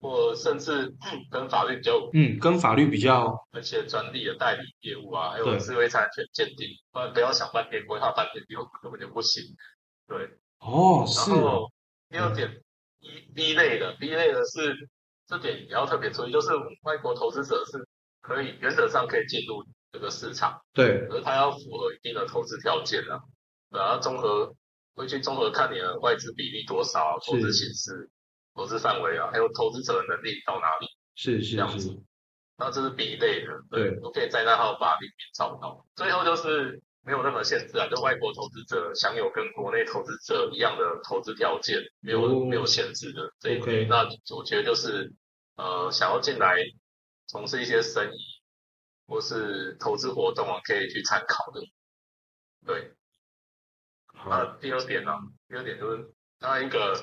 [0.00, 0.94] 或甚至
[1.30, 9.42] 跟法律比较，嗯，跟法律比较，而且专利的代理业务啊，还有智慧产权鉴定，不然不要想半天规划半天，就根本就不行。
[10.06, 10.28] 对，
[10.60, 11.30] 哦，是。
[11.30, 11.70] 然后
[12.10, 12.62] 第二点
[13.00, 14.88] ，B B 类的，B 类的是
[15.26, 16.48] 这点也要特别注意，就是
[16.82, 17.88] 外国投资者是
[18.20, 23.18] 可以原则上可以进入这个市场，对，而他要符合一定的投资条件啊，
[23.70, 24.54] 然后综合
[24.94, 28.10] 回去综合看你的外资比例多少，投资形式。
[28.56, 30.86] 投资范围啊，还有投资者的能力到哪里？
[31.14, 32.02] 是是这样子。
[32.58, 35.86] 那这是 B 类的，对，都可以在那号法里面找到。
[35.94, 43.86] 最后就是没有任何限制啊，就外国投资者享有跟国内投资者一样的投资条件，没有没有限制的这一点。
[43.88, 45.12] 那我觉得就是
[45.56, 46.56] 呃，想要进来
[47.26, 48.18] 从事一些生意
[49.06, 51.60] 或是投资活动啊，可以去参考的。
[52.64, 52.92] 对。
[54.24, 55.12] 那第二点呢？
[55.46, 56.94] 第二点就是当然一个。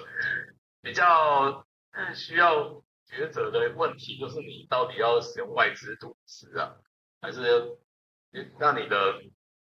[0.84, 1.66] 比较
[2.14, 6.76] 需要抉择的问题，就是你到底要使用外资独资啊，
[7.22, 7.78] 还是
[8.60, 9.22] 那你的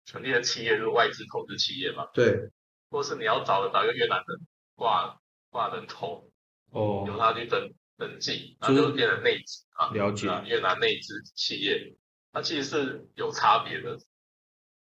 [0.05, 2.05] 成立的企业就是外资投资企业嘛？
[2.13, 2.51] 对。
[2.91, 6.29] 或是你要找的找一个越南人挂挂人头，
[6.71, 9.89] 哦，由他去登登记，那就变成内资啊。
[9.91, 10.27] 了解。
[10.45, 11.95] 越南内资企业，
[12.31, 13.97] 它其实是有差别的。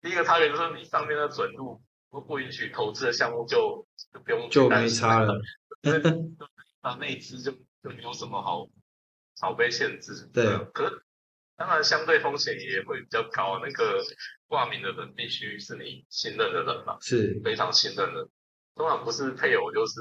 [0.03, 5.41] 第一个差别就是你上面的准入不不允许投资的项目就就不用就没差了。
[6.83, 8.69] 那内资就就没有什么好
[9.41, 10.29] 好被限制。
[10.33, 11.03] 对，可是
[11.57, 13.59] 当然相对风险也会比较高。
[13.59, 14.03] 那个
[14.47, 18.29] 挂名的人必须是你信任的人嘛，是非常信任的。
[18.75, 20.01] 通常不是配偶，就是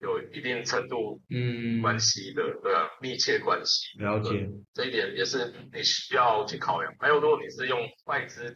[0.00, 3.98] 有一定程度嗯关系的，对啊，密切关系。
[3.98, 6.94] 了解，这一点也是你需要去考量。
[6.98, 8.54] 还有，如果你是用外资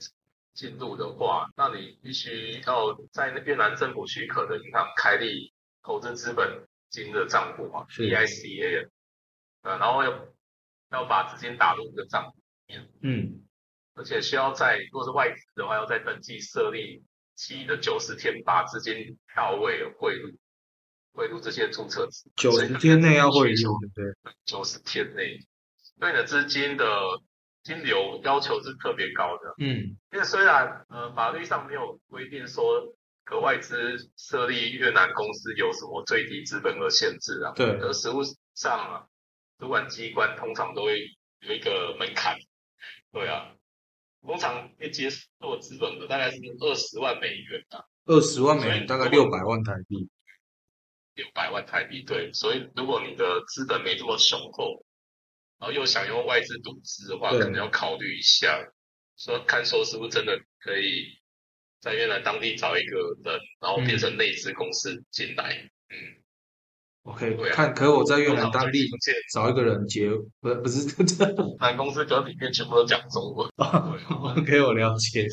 [0.53, 5.55] 进入的话，那你必须要在越南政府许可的银行开立。
[5.83, 8.89] 投资资本金的账户嘛，EICA，
[9.63, 10.29] 呃，然后要
[10.91, 13.47] 要把资金打入这个账户里面，嗯，
[13.95, 17.03] 而且需要在如果是外资的话，要在登记设立
[17.35, 20.37] 期的九十天把资金到位汇入
[21.15, 24.05] 汇入这些注册资九十天内要汇入，对，
[24.45, 25.39] 九十天内，
[25.99, 26.85] 对你的资金的
[27.63, 32.95] 金流要求是特别高的，嗯，因为虽然呃法律上没有规定说。
[33.31, 37.53] 和外资设立越南公司有什么最低资本额限制啊？
[37.55, 38.23] 对，而实务
[38.57, 39.07] 上啊，
[39.57, 40.99] 主管机关通常都会
[41.39, 42.37] 有一个门槛。
[43.13, 43.55] 对啊，
[44.21, 47.85] 通常会接受资本额大概是二十万美元啊。
[48.07, 50.11] 二十万美元大概六百万台币。
[51.15, 52.33] 六百万台币，对。
[52.33, 54.85] 所以如果你的资本没这么雄厚，
[55.59, 58.61] 然后又想用外资独资的话，可能要考虑一下，
[59.17, 61.20] 说看说是不是真的可以。
[61.81, 65.57] 在越南当地找一个人，然后变成内资公司进来，
[65.89, 65.97] 嗯
[67.05, 68.87] ，OK，对啊看，可我在越南当地
[69.33, 71.25] 找一个人结，不是不是 这
[71.59, 73.49] 南公司隔里面全部都讲中文。
[73.57, 75.27] 对，OK，我了解。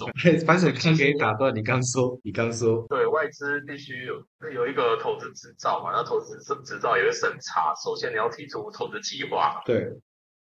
[0.46, 4.16] 反正刚给你打断，你刚说，你刚说，对外资必须有
[4.54, 7.74] 有一个投资执照嘛，那投资执执照也会审查。
[7.84, 9.76] 首先你要提出投资计划，对，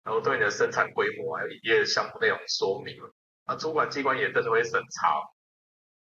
[0.04, 2.96] 然后对你的生产规模还有营业项目内容说明。
[3.46, 5.22] 那主管机关也真的会审查。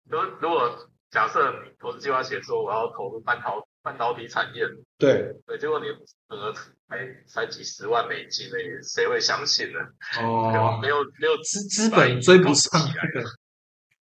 [0.10, 4.64] 如如果假设你投资计划写说我要投入半导半导体产业，
[4.98, 5.88] 对，对，结果你
[6.28, 6.54] 呃
[6.88, 9.80] 才才几十万美金而已，谁会相信呢？
[10.22, 13.24] 哦，没有没有资资本追不上来的，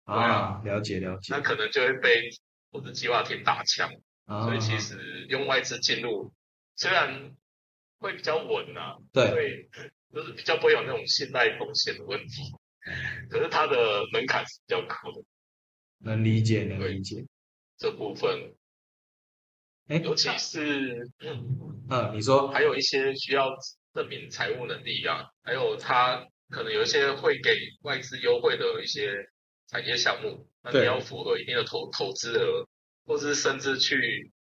[0.05, 1.35] 啊，了解了解。
[1.35, 2.29] 那，可能就会被
[2.73, 3.89] 投资计划厅打枪。
[4.27, 4.45] 啊。
[4.45, 6.33] 所以其实用外资进入，
[6.77, 7.33] 虽然
[7.99, 9.69] 会比较稳啊，对，会
[10.13, 12.43] 就是比较不会有那种信贷风险的问题，
[13.31, 15.23] 可是它的门槛是比较高的
[15.99, 17.25] 能理解，能理解。
[17.77, 18.55] 这部分，
[19.87, 23.51] 哎，尤其是嗯，嗯，你说，还有一些需要
[23.95, 29.13] 证明财务能力啊，还有他可能有一些会给外资优惠的一些
[29.69, 32.67] 产业项目，那对你要符合一定的投投资额，
[33.05, 34.33] 或是甚至去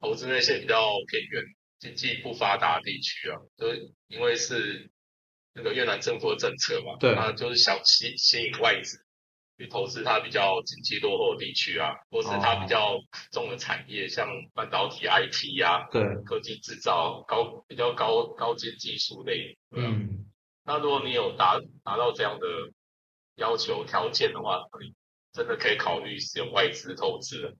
[0.00, 1.44] 投资那些比较偏远、
[1.78, 4.90] 经济不发达地区啊，就是因为是
[5.54, 7.14] 那个越南政府的政策嘛，对。
[7.14, 8.98] 它就是想吸吸引外资
[9.60, 12.98] 去投资它比较经济落后的地区啊，或是它比较
[13.30, 20.24] 重的产业，像半导体、IT 啊、对，科技制造、高比较高高阶技术类，嗯，
[20.64, 22.46] 那如果你有达达到这样的
[23.36, 24.94] 要求条件的话，你
[25.34, 27.58] 真的可以考虑使用外资投资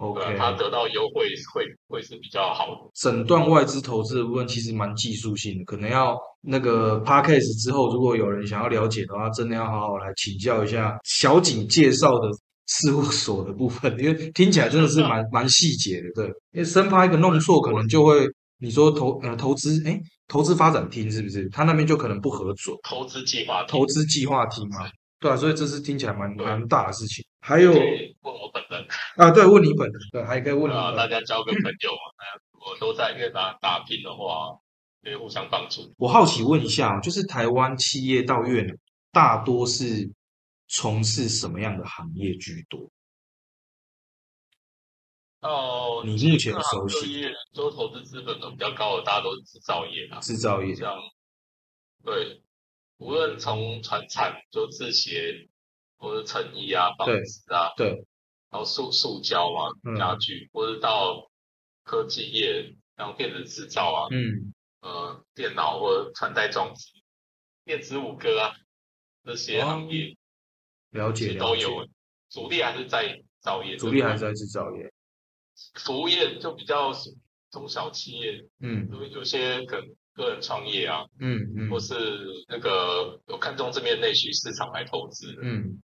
[0.00, 0.36] ，OK。
[0.58, 2.90] 得到优惠会会是比较好的。
[2.94, 12.28] 诊断外资投资的部分其实蛮技术性的，可能要那个 podcast 之后，如果有人想要了解的话，真的要好好来请教一下小景介绍的
[12.66, 18.26] 事务所的部分，因为听起来真的是蛮 蛮细节的，对，因为生怕一个弄错，可能就会
[18.58, 21.48] 你说投呃投资，哎，投资发展厅是不是？
[21.50, 24.88] 他那边就可能不核准，投资计划投资计划厅嘛，
[25.20, 27.24] 对啊，所以这是听起来蛮蛮大的事情。
[27.40, 30.96] 还有问我本人，啊，对，问你本人，对，还可以问对啊。
[30.96, 34.58] 大家交个朋友嘛，大家如果都在越南打拼的话，
[35.02, 35.94] 可以互相帮助。
[35.98, 38.74] 我好奇问一下哦，就是台湾企业到越南，
[39.12, 40.10] 大多是
[40.68, 42.90] 从事什么样的行业居多？
[45.42, 50.94] 哦，你目前熟悉做投资资本的比较高的，大家都是制造业啦，制造业，像
[52.04, 52.42] 对，
[53.00, 55.48] 无论从船产就制鞋，
[55.96, 57.88] 或者成衣啊、纺对织啊，对，
[58.50, 61.30] 然后塑塑胶啊、嗯家具，或者到
[61.82, 66.92] 科技业，然后电子制造啊，嗯，呃，电脑或者穿戴装置、
[67.64, 68.54] 电子五哥啊
[69.24, 70.14] 这些行业
[70.90, 71.88] 了解了解，都有，
[72.28, 74.92] 主力还是在制造业，主力还是在制造业，
[75.74, 76.92] 服务业就比较
[77.50, 79.88] 中小企业，嗯有有些可能
[80.20, 81.94] 个人创业啊，嗯嗯或是
[82.48, 85.40] 那个有看中这边内需市场来投资的。
[85.42, 85.80] 嗯，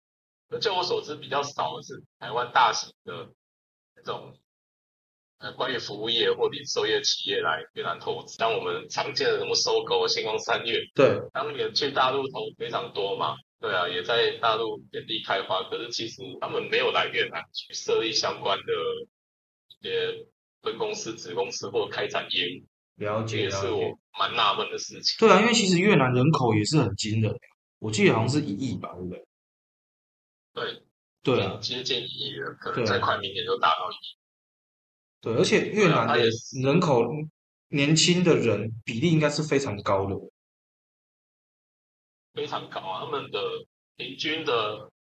[0.49, 3.29] 那就我所知，比较少的是台湾大型的
[3.95, 4.35] 那种
[5.37, 13.35] 呃关于服务业或零售业企业来越南投资，像我们常见的什么搜狗、星光三月，对，当年去大陆投非常多嘛。
[13.59, 18.73] 对啊，也在大陆遍地开花，可是其实他们没有来越南去设立相关的
[19.69, 20.25] 一些
[20.61, 23.97] 分公司、子公司或开展业务，这了解也是我。
[24.15, 25.17] 蛮纳闷的事情。
[25.17, 27.35] 对啊，因为其实越南人口也是很惊人，
[27.79, 29.25] 我记得好像是一亿吧，对不对？
[30.53, 30.83] 对，
[31.23, 34.17] 对啊，接近一亿了，可能再快明年就达到一亿。
[35.19, 36.29] 对，而且越南的
[36.61, 37.03] 人口
[37.69, 40.15] 年轻的人比例应该是非常高的，
[42.35, 43.39] 非常高啊，他们的
[43.95, 44.91] 平均的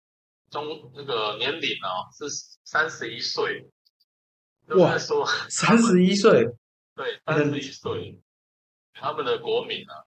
[0.50, 2.24] 中那个年龄啊是
[2.64, 3.68] 三十一岁，
[4.66, 6.46] 就是哇说三十一岁，
[6.94, 8.18] 对三十一岁，
[8.92, 10.05] 他们的国民啊，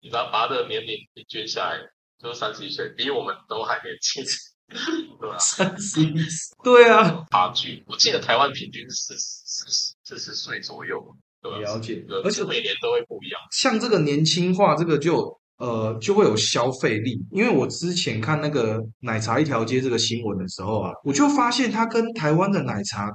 [0.00, 1.78] 你把把他的年龄平均下来，
[2.18, 4.24] 就是三十一岁，比我们都还年轻，
[5.20, 5.38] 对吧？
[5.38, 10.96] 三十一岁，对啊，差距，我记得台湾平均是四十四十岁左右？
[11.40, 13.40] 了解呃而且每年都会不一样。
[13.52, 17.16] 像这个年轻化，这个就呃就会有消费力。
[17.30, 23.08] 因为我之前看那个奶茶一条街这个新闻的时候啊，我就发现它跟台湾的奶茶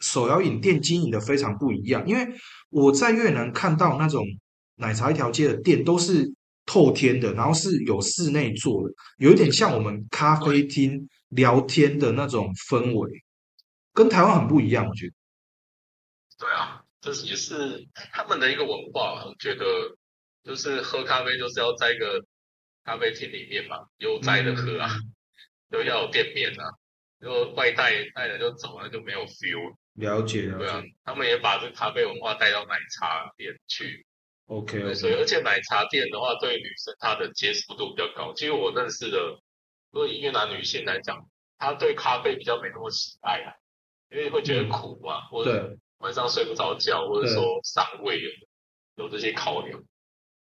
[0.00, 2.06] 手摇饮店经营的非常不一样。
[2.06, 2.26] 因为
[2.68, 4.24] 我在越南看到那种
[4.76, 6.32] 奶茶一条街的店都是
[6.66, 13.24] 透天的，然后是有室内做的，有一点像我们咖啡厅聊天的那种氛围，
[13.92, 14.86] 跟台湾很不一样。
[14.86, 15.12] 我觉得，
[16.38, 19.64] 对啊，这是也是他们的一个文化，我觉得
[20.44, 22.24] 就是喝咖啡就是要在一个
[22.84, 24.88] 咖啡厅里面嘛，悠哉的喝啊，
[25.70, 26.64] 就要有店面啊。
[27.18, 29.74] 如果外带带了就走了就没有 feel。
[30.00, 34.04] 了解了对啊，他们也把这个咖啡文化带到奶茶店去。
[34.46, 38.32] ，OK 对，所以而且奶茶店的话，对女生她的接受度比较高。
[38.34, 39.18] 其实我认识的，
[39.92, 41.16] 如果以越南女性来讲，
[41.58, 43.54] 她对咖啡比较没那么喜爱啊，
[44.10, 48.30] 因为会觉得苦嘛，或者，晚上睡不着觉，或者说伤胃有
[49.04, 49.80] 有这些考量。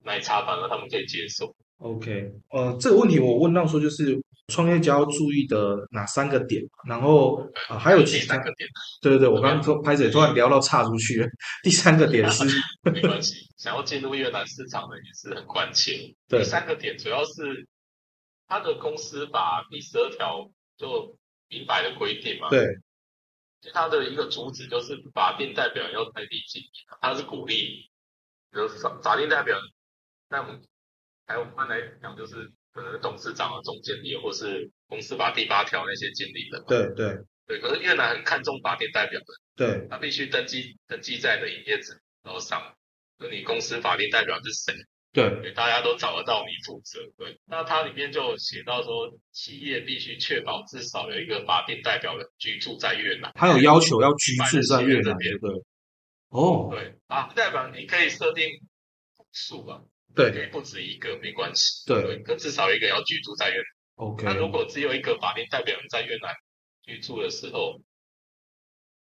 [0.05, 1.55] 奶茶反而他们可以接受。
[1.79, 8.69] OK，呃，这个问题我问到说，就是创业家要注意的哪三个点，然后呃还有第其他三，个点。
[9.01, 11.21] 对对对，我刚刚说拍子突然聊到岔出去。
[11.21, 11.29] 了。
[11.63, 12.45] 第三个点是，
[12.93, 16.15] 没关系，想要进入越南市场的也是很关切。
[16.29, 17.67] 第三个点主要是
[18.49, 21.17] 他的公司把第十二条就
[21.49, 22.67] 明白的规定嘛，对，
[23.73, 26.69] 他的一个主旨就是法定代表要在地经营，
[27.01, 27.91] 他是鼓励，
[28.53, 29.57] 就是法法定代表，
[30.29, 30.61] 在我们
[31.27, 36.65] 台湾来讲，就是可能董事长啊、总经理，或是公司法第八条那些经理的嘛。
[36.69, 42.75] 对对对，可是越南很看重法定代表人，对，他必须登记登记在你的营业执照上，
[43.19, 44.75] 就你公司法定代表是谁，
[45.13, 47.01] 对，对，大家都找得到你负责。
[47.19, 53.33] 对，那它里面就有写到说，企业必须确保至少有一个法定代表人居住在越南。
[53.35, 55.35] 他有要求要居住在越南，这边？
[56.29, 58.49] 哦，对啊，代表你可以设定
[59.33, 59.83] 数吧，
[60.15, 60.31] 对。
[60.31, 61.85] 可以不止一个没关系。
[61.87, 62.23] 对。
[62.23, 63.65] 可至少有一个要居住在越南。
[63.97, 66.35] ，OK，那如果只有一个法定代表人在越南
[66.83, 67.81] 居住的时候，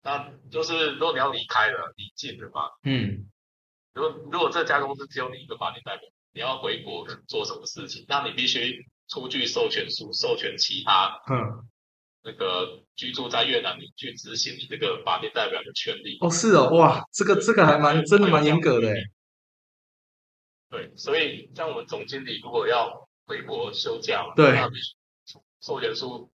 [0.03, 3.29] 那就是如果你要离开了，离境了嘛，嗯，
[3.93, 11.69] 如果如果这家公司只有你一个法定代表，你要回国做什么事情，那你必须出具授权书，授权其他嗯，
[12.23, 16.17] 那个居住在越南你去执行你这个法定代表的权利。
[16.21, 19.03] 哦，是哦，哇，这个这个还蛮真的蛮严格的诶，
[20.71, 24.55] 对，所以像我们总经理如果要回国休假嘛，对。
[24.55, 26.31] 他必须授权书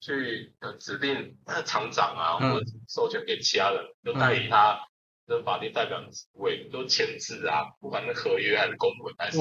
[0.00, 2.54] 去呃指定呃厂长啊，嗯。
[2.54, 4.80] 或者授权给其他人，就代理他
[5.26, 9.38] 的法定代表的职位，都签字啊，不管是合约还是公文还是，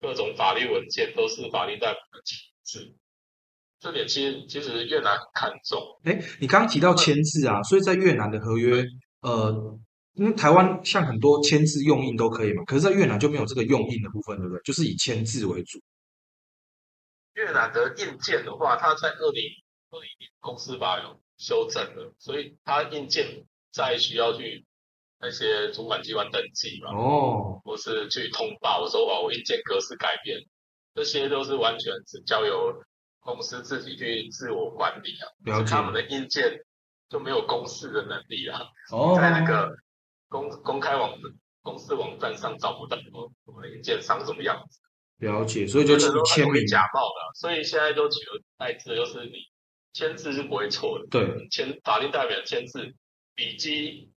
[0.00, 2.96] 各种法律文件，都是法定代表的签字。
[3.80, 8.82] 这点其实其实越南很看重，哎，你刚刚提到签字啊，所以在越南的合约，
[9.20, 9.78] 呃，
[10.14, 14.62] 因为台湾像很多签字用印都可以嘛，可是在越南就没有这个用印的部分，对不对？
[14.62, 15.80] 就是以签字为主。
[17.34, 19.42] 越南的印件的话，它在二零
[19.90, 24.64] 二零年公司法有修正了，所以它印件在需要去
[25.18, 30.38] 那些主管机关登记嘛，哦，或是去通报说哦，我印件格式改变，
[30.94, 32.80] 这些都是完全是交由
[33.18, 36.60] 公司自己去自我管理啊，了解他们的印件
[37.08, 38.60] 就没有公示的能力啊，
[38.92, 39.74] 哦，在那个
[40.34, 41.12] 公公开网
[41.62, 42.96] 公司网站上找不到
[43.44, 44.80] 我们的印件长什么样子。
[45.18, 49.34] 了解，所以就有的时候它会签名，假冒的，所以现在都取而代之的就是你
[49.92, 52.92] 签字是不会错的，对，签法定代表签字，
[53.36, 54.10] 笔迹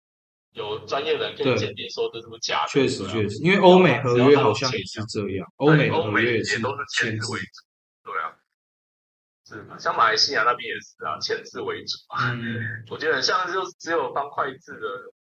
[0.53, 7.27] 有专业人可以鉴定说这是不是假的，确实确实，因为欧美合约好像也是这样，欧美欧美合约也是也都是签签字。
[7.27, 7.63] 字为，主，
[8.05, 8.33] 对啊，
[9.47, 9.79] 是嘛？
[9.79, 15.16] 像马来西亚那边也是啊，签字为主啊，嗯， 我觉得很像就只有方块字的使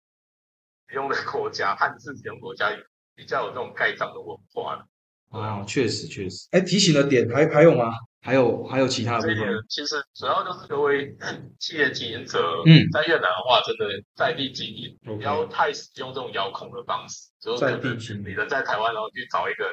[0.94, 2.70] 用的国家，汉字使用国家
[3.16, 4.86] 比较有这种盖章的文化的。
[5.30, 7.92] 哦，确实确实，哎，提醒的点还还有吗？
[8.22, 9.56] 还有还有其他的一点分？
[9.68, 11.14] 其实主要就是各位
[11.60, 19.70] 企业经营者，嗯在越南的话，真的在地经营不要太使用这种遥控的方式，就是在地经营你人在台湾，然后去找一个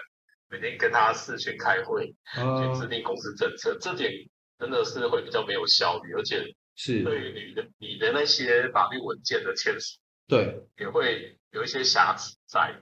[0.49, 4.11] 每天跟他视讯开会，去制啊，定公司政策，这点
[4.59, 6.43] 真的是会比较没有效率，而且
[6.75, 10.01] 是，对于你的你的那些法律文件的签署
[10.31, 12.75] 对，也会有一些瑕疵在。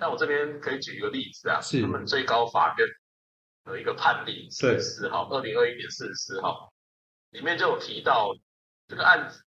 [0.00, 1.82] 那我这边可以举一个例子啊，是。
[1.82, 2.88] 他们最高法院
[3.66, 6.72] 有一个判例，四对十四号，二零二一年四十四号，
[7.30, 8.30] 里面就有提到
[8.86, 9.44] 这个案子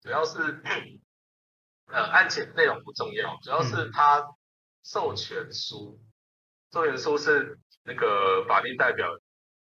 [0.00, 0.40] 主要是
[1.92, 4.24] 呃案情内容不重要，主要是他
[4.82, 6.00] 授权书，
[6.72, 9.06] 授权书是那个法定代表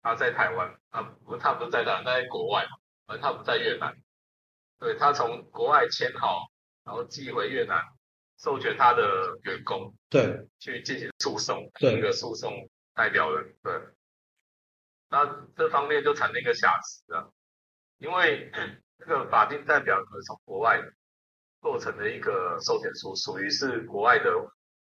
[0.02, 3.96] 他在台湾啊，不，他不是在台湾，他在国外嘛，而他不在越南，
[4.80, 6.46] 对他从国外签好，
[6.90, 7.80] 然后寄回越南，
[8.40, 11.94] 授权他的员工对，去进行诉讼，对。
[11.94, 13.80] 那个诉讼代表人，对，
[15.08, 17.30] 那这方面就产生一个瑕疵啊，
[18.00, 18.52] 因为
[18.98, 20.82] 这个法定代表人从国外
[21.62, 24.32] 做成的一个授权书，属于是国外的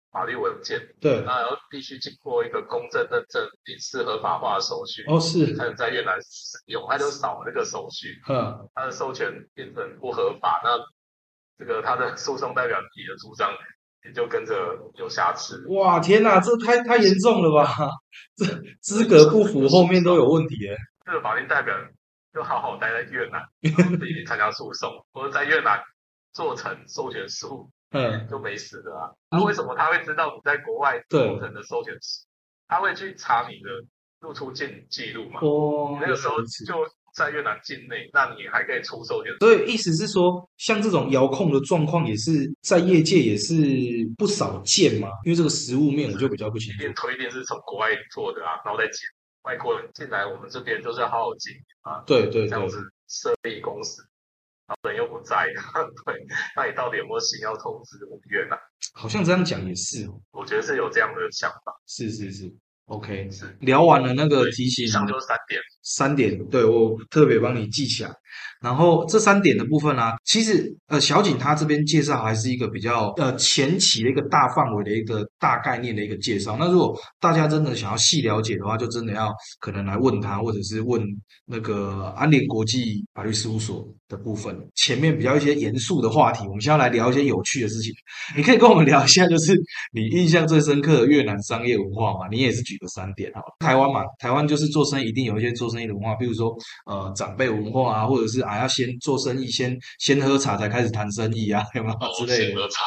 [0.10, 10.80] 法律文件，对，那然后必须经过一个公证认证、领事合法化的手续，哦，是，才能在越南使用，他就少了这个手续，嗯，他的授权变成不合法，那
[11.58, 13.52] 这个他的诉讼代表提的主张
[14.06, 14.56] 也就跟着
[14.96, 15.66] 有瑕疵。
[15.70, 17.90] 哇，天哪，这太太严重了吧？
[18.36, 18.46] 这
[18.82, 20.78] 资格不符，后面都有问题耶。
[21.06, 21.76] 这个法定代表
[22.34, 25.82] 就好好待在越南，自己参加诉讼，或者在越南
[26.34, 29.12] 做成授权书嗯，就没事的啊。
[29.30, 32.26] 那、为什么他会知道你在国外做成的授权书？
[32.68, 33.70] 他会去查你的
[34.20, 35.40] 入出境记录嘛？
[35.42, 36.76] 哦那个时候就
[37.14, 39.40] 在越南境内，那你还可以出授权书。
[39.40, 43.56] 所以意思是说，像这种遥控的状况，也是在业界也是
[44.18, 45.08] 不少见嘛。
[45.24, 46.94] 因为这个实物面我就比较不清楚。
[46.96, 49.00] 推定是从国外做的啊，然后再进
[49.44, 54.02] 外国人进来，我们这边就是要好好经营啊，对对对这样，子设立公司，
[54.66, 55.46] 然后人又不在，
[56.06, 58.58] 对，那你到底有没有心要投资五元啊？
[58.94, 60.20] 好像这样讲也是哦。
[60.32, 62.54] 我觉得是有这样的想法，是是是
[62.86, 63.30] ，OK。
[63.60, 68.12] 聊完了那个对提醒以上就是三点，三点，对我特别帮你记起来。
[68.62, 76.56] 然后这三点的部分呢、其实呃，小景他这边介绍还是一个比较呃前期的一个大范围的一个大概念的一个介绍。
[76.60, 81.02] 那如果大家真的想要细了解的话，就真的要可能来问他，或者是问
[81.46, 84.58] 那个安联国际法律事务所的部分。
[84.76, 87.92] 前面比较一些严肃的话题，我们先要来聊一些有趣的事情。
[88.38, 89.54] 你可以跟我们聊一下，就是
[89.92, 92.28] 你印象最深刻的越南商业文化嘛？
[92.32, 93.48] 你也是举个三点好了。
[93.60, 96.56] 台湾嘛，台湾就是做生意一定有一些做生意的文化，比如说
[96.86, 102.48] 呃长辈文化啊，或者是啊要先做生意，先先喝茶才开始谈生意啊，有没有之类的？
[102.48, 102.84] 先喝茶，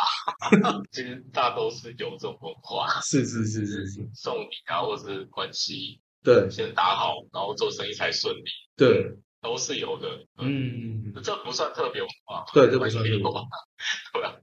[0.92, 8.42] 其实大都是有这种文化，是是是是是，送礼啊，或是关系对先打好，然后做生意才顺利，
[8.76, 10.08] 对，都是有的。
[10.38, 13.42] 嗯，这不算特别文化，对这不算特别文化，
[14.12, 14.36] 对吧。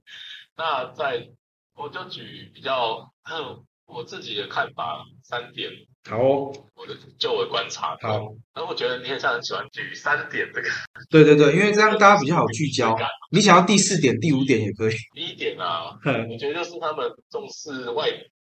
[0.56, 1.28] 那在
[1.74, 3.12] 我就举比较
[3.86, 5.70] 我自己的看法三点，
[6.08, 7.96] 好哦，我的就我的观察。
[8.02, 10.68] 好，那我觉得你很像很喜欢举三点这个
[11.10, 12.96] 对对对，因为这样大家比较好聚焦。
[13.32, 14.94] 你想要第四点、第五点也可以。
[15.14, 18.08] 第一点啊，嗯 我觉得就是他们重视外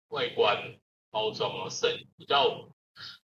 [0.09, 0.57] 外观
[1.11, 2.69] 包装啊，胜比较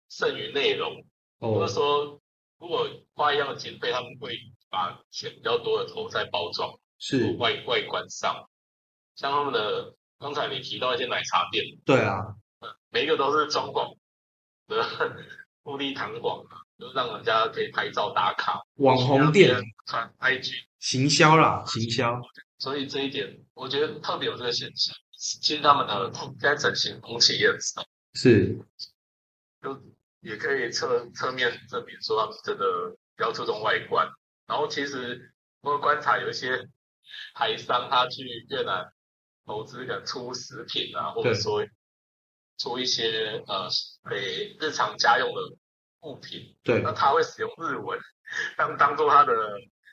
[0.09, 1.05] 胜于内容。
[1.41, 2.21] 或者哦，说，
[2.59, 4.37] 如果花一样的经费，他们会
[4.69, 6.69] 把钱比较多的投在包装。
[6.99, 8.45] 是，外外观上，
[9.15, 12.19] 像他们的刚才你提到一些奶茶店，对啊，
[12.91, 13.97] 每一个都是装潢
[14.77, 15.17] 的
[15.63, 18.63] 富丽堂皇啊，就让人家可以拍照打卡。
[18.77, 22.21] 网红店传 IG，行销啦，行销，
[22.59, 24.95] 所以这一点我觉得特别有这个现象。
[25.13, 28.57] 其实他们的现在整形风气也很少，是，
[29.61, 29.83] 就
[30.21, 32.65] 也可以侧侧面证明说他们真的
[33.17, 34.09] 比较注重外观。
[34.47, 36.69] 然后其实我观察有一些
[37.35, 38.93] 台商他去越南
[39.45, 41.67] 投资，可能出食品啊，或者说
[42.59, 43.69] 出一些呃
[44.11, 45.41] 给日常家用的
[46.01, 46.83] 物品，对。
[46.83, 47.99] 那，他会使用日文
[48.57, 49.33] 当当做他的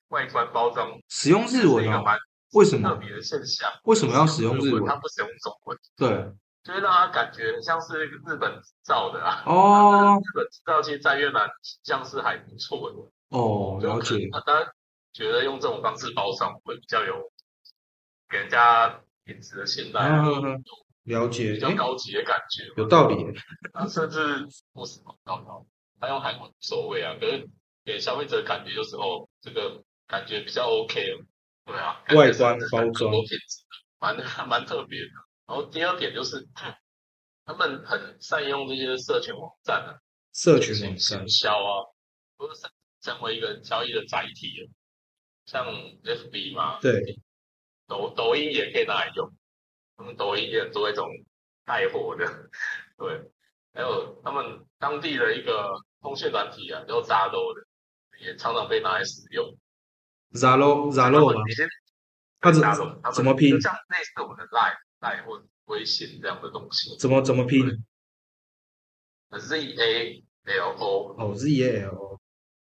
[0.09, 2.17] 外观包装，使用日是文哦，一个蛮
[2.53, 2.89] 为什么？
[2.89, 3.71] 特别的现象。
[3.83, 4.85] 为什么要使用日文？
[4.85, 6.09] 他不使用中文，对，
[6.63, 9.43] 就会让他感觉像是日本造的啊。
[9.45, 11.49] 哦，日本制造其实在越南
[11.83, 12.97] 像是还不错的，
[13.37, 14.67] 哦，了解，他当然
[15.13, 17.31] 觉得用这种方式包装会比较有
[18.29, 20.09] 给人家品质的信赖，
[21.05, 22.63] 了解比，较高级的感觉。
[22.77, 23.33] 有道理耶，
[23.73, 24.19] 啊，甚至
[24.73, 25.65] 不什么高高，
[25.99, 27.47] 他用韩文无所谓啊，可是
[27.83, 31.01] 给消费者感觉就是哦这个感觉比较 OK，
[31.65, 33.11] 对啊，外观包装
[33.99, 34.15] 蛮
[34.47, 35.07] 蛮特别的。
[35.47, 36.47] 然后第二点就是，
[37.45, 39.99] 他们很善用这些社群网站啊，
[40.33, 41.85] 社群网站行，销啊，
[42.37, 42.61] 都是
[43.01, 44.69] 成为一个交易的载体了。
[45.45, 45.63] 像
[46.03, 47.19] FB 嘛，对，
[47.87, 49.31] 抖抖音也可以拿来用，
[49.97, 51.07] 他们抖音也很多一种
[51.65, 52.25] 带货的，
[52.97, 53.31] 对，
[53.73, 55.71] 还有他们当地的一个
[56.01, 57.65] 通讯软体啊，叫 Zalo 的，
[58.19, 59.57] 也常常被拿来使用。
[60.33, 61.41] Zalo 他 Zalo 吗？
[61.41, 61.65] 们已经
[62.39, 62.61] 它怎
[63.01, 67.65] 他怎么拼就像类似我们的 Line Line 或微信这样的东西怎么怎么拼
[69.31, 72.19] ？，Z A L O，哦，Z A L，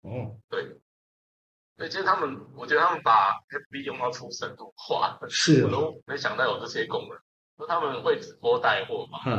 [0.01, 0.77] 哦，对。
[1.75, 7.17] 对，其实他们，我觉得他们把 FB 用到出神入化，是哦，我都没想到有这些功能。
[7.57, 9.33] 就他们会直播带货嘛，嗯，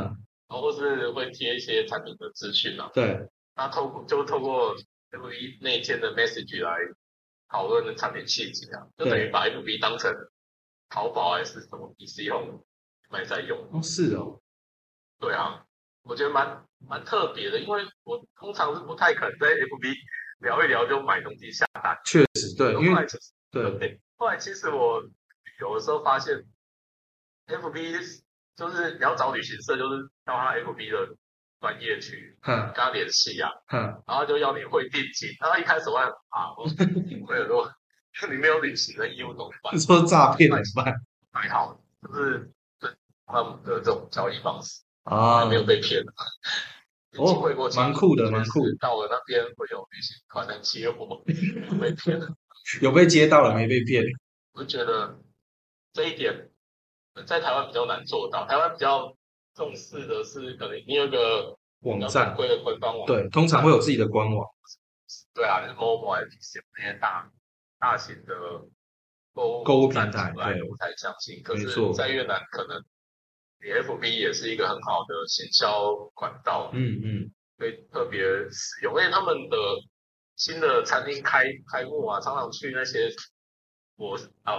[0.48, 4.74] 然后或是会贴一些产品的资讯啊，对，那透过就透过
[5.10, 6.76] FB 内建的 message 来
[7.48, 10.12] 讨论的产品细节啊，就等于把 FB 当成
[10.88, 12.60] 淘宝还是什么 PC Home
[13.10, 13.58] 卖在用。
[13.72, 14.40] 哦，是哦，
[15.18, 15.64] 对啊，
[16.02, 19.94] 我觉得蛮蛮特别的，因为我通常是不太可能在 FB
[20.44, 21.98] 聊一聊就买东西下单。
[22.04, 25.02] 确实对，因为后来其实对，对，后来其实我
[25.60, 26.44] 有的时候发现
[27.48, 27.92] ，FB
[28.56, 31.16] 就是你要找旅行社，就是到他 FB 的
[31.60, 36.64] 专业去哼跟他联系啊，嗯，然后就要你会定金，然后一开始我还啊，我
[37.26, 37.68] 会很多，
[38.30, 39.74] 你没有旅行的义务怎么办？
[39.80, 40.94] 说诈骗怎么办？
[41.32, 42.90] 还好，就是对
[43.26, 46.04] 他们的这种交易方式，啊还没有被骗。
[47.18, 51.22] 哦机会过蛮酷的蛮酷到了那边会有旅行团来接我，
[51.80, 52.28] 被骗了。
[52.80, 54.02] 有被接到了没被骗？
[54.52, 55.18] 我就觉得
[55.92, 56.50] 这一点
[57.26, 59.14] 在台湾比较难做到，台湾比较
[59.54, 64.46] 重视的是可能你有个网站正规的官方网，对，通常会有自己的官网。
[65.34, 66.28] 对啊，就是 mobile app
[66.76, 67.30] 那些大
[67.78, 68.34] 大型的
[69.34, 71.42] 购购物平台对我才相信。
[71.42, 72.82] 可是，在越南可能
[73.64, 79.56] 你 FB 也是一个很好的行销管道，嗯嗯，可以特别使用，因为他们的
[80.36, 83.10] 新的餐厅开开幕啊，常常去那些
[83.96, 84.52] 我啊，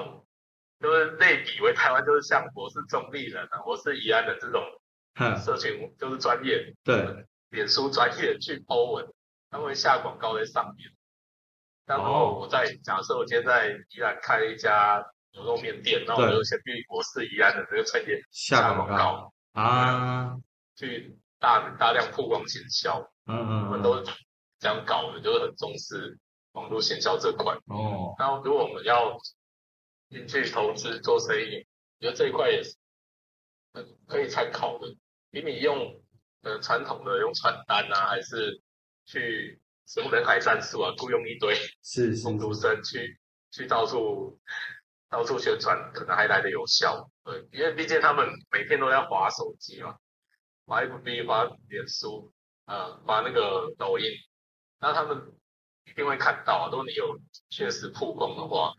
[0.79, 4.63] 就是类比为台湾，就是像我是中立人啊，我是宜安的这种，
[5.37, 9.07] 社群，就是专业对，脸书专业去 po 文，
[9.51, 10.89] 他们会下广告在上面。
[11.85, 12.03] 然哦。
[12.03, 15.05] 后我在假设我今天在宜兰开一家
[15.35, 20.37] 牛肉面店，然后我对就先去我是宜安的这个菜店下广广告啊，
[20.75, 22.99] 去大大量曝光行销。
[23.27, 24.11] 嗯我嗯我，们都是
[24.59, 26.17] 这样搞的，就是很重视
[26.53, 27.53] 网络行销这块。
[27.65, 29.17] 哦，然后如果我们要
[30.09, 31.65] 进去投资做生意，
[31.99, 32.75] 我觉得这一块也是
[33.73, 34.95] 呃可以参考的，
[35.31, 36.01] 比你用
[36.43, 38.61] 呃传统的用传单啊，还是
[39.05, 43.19] 去什么人海战术啊，雇佣一堆是是工读，生去
[43.51, 44.39] 去到处
[45.09, 47.09] 到处宣传，可能还来得有效。
[47.23, 49.95] 对，因为毕竟他们每天都在划手机嘛，
[50.65, 52.31] 划 FB、划脸书，
[52.65, 54.05] 呃，划那个抖音，
[54.79, 55.17] 那他们
[55.85, 56.69] 一定会看到啊。
[56.71, 57.17] 如果你有
[57.49, 58.73] 确实曝光的话，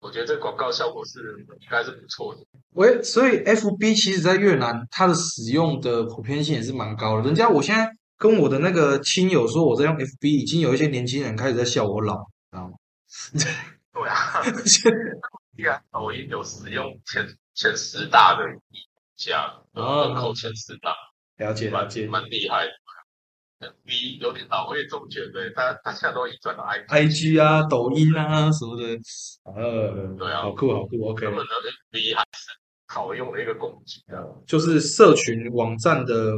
[0.00, 1.20] 我觉得这个广告效果是
[1.60, 2.40] 应该是不错的。
[2.74, 7.22] 喂，所以 FB 其实在越南它的使用的普遍性也是蛮高的。
[7.22, 12.16] 人家我现在跟我的那个亲友说我在用 FB，已经有一些年轻人开始在笑我老，
[12.50, 12.74] 知道吗？
[13.92, 14.42] 对啊，
[15.56, 18.78] 既然抖音有使用前前十大的一
[19.16, 20.94] 家，哦人口前十大，
[21.36, 22.06] 了解了解。
[22.06, 22.72] 蛮厉害的。
[23.84, 25.48] V 有点老，我也这么觉得。
[25.50, 28.98] 大大家都已转到 I IG 啊、抖音啊什么的，
[29.44, 31.52] 呃，对啊好酷好酷，OK，根本的
[31.92, 32.48] V 还是
[32.88, 34.18] 好用的一个工具啊。
[34.48, 36.32] 就是社群网站的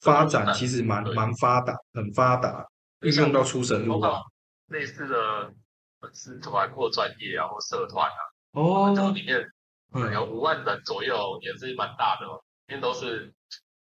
[0.00, 2.66] 发展嗯其实蛮蛮发达，很发达，
[3.00, 4.22] 运用到出神入化。
[4.68, 5.52] 类似的
[6.00, 8.20] 粉丝团或专业啊或社团啊，
[8.52, 9.44] 哦这，里面
[9.92, 12.42] 嗯，有五万人左右，也是蛮大的哦。
[12.68, 13.32] 因为都是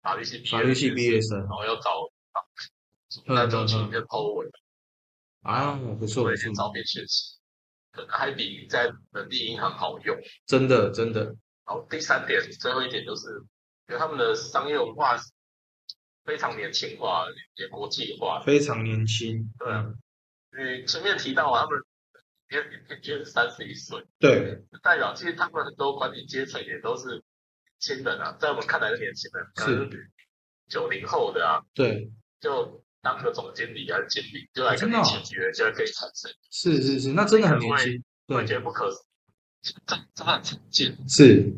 [0.02, 1.90] 法律系毕业，法律系毕业生然后要找
[3.26, 4.48] 嗯那种嗯嗯去里面 po 文，
[5.42, 7.38] 啊，不错不错，做一些招聘学习，
[7.92, 10.16] 可能还比在本地银行好用。
[10.46, 11.24] 真的真的，
[11.66, 13.28] 然后第三点，最后一点就是，
[13.88, 15.16] 因为他们的商业文化
[16.24, 18.42] 非常年轻化，也国际化。
[18.44, 19.50] 非常年轻。
[19.58, 19.86] 对啊
[20.56, 21.78] 你前面提到啊他们
[22.50, 27.22] 也平均三十一岁，对，代表其实他们很多管理阶层也都是
[27.78, 30.10] 新人啊，在我们看来是年轻人，可能是。
[30.66, 35.04] 九零后的啊，对，就当个总经理还是经理，就来跟你真的哦。
[35.04, 38.02] 签约，就可以产生，是是是，那真的很年轻。
[38.26, 38.90] 对，我觉得不可
[39.60, 41.52] 这真的很常见，是。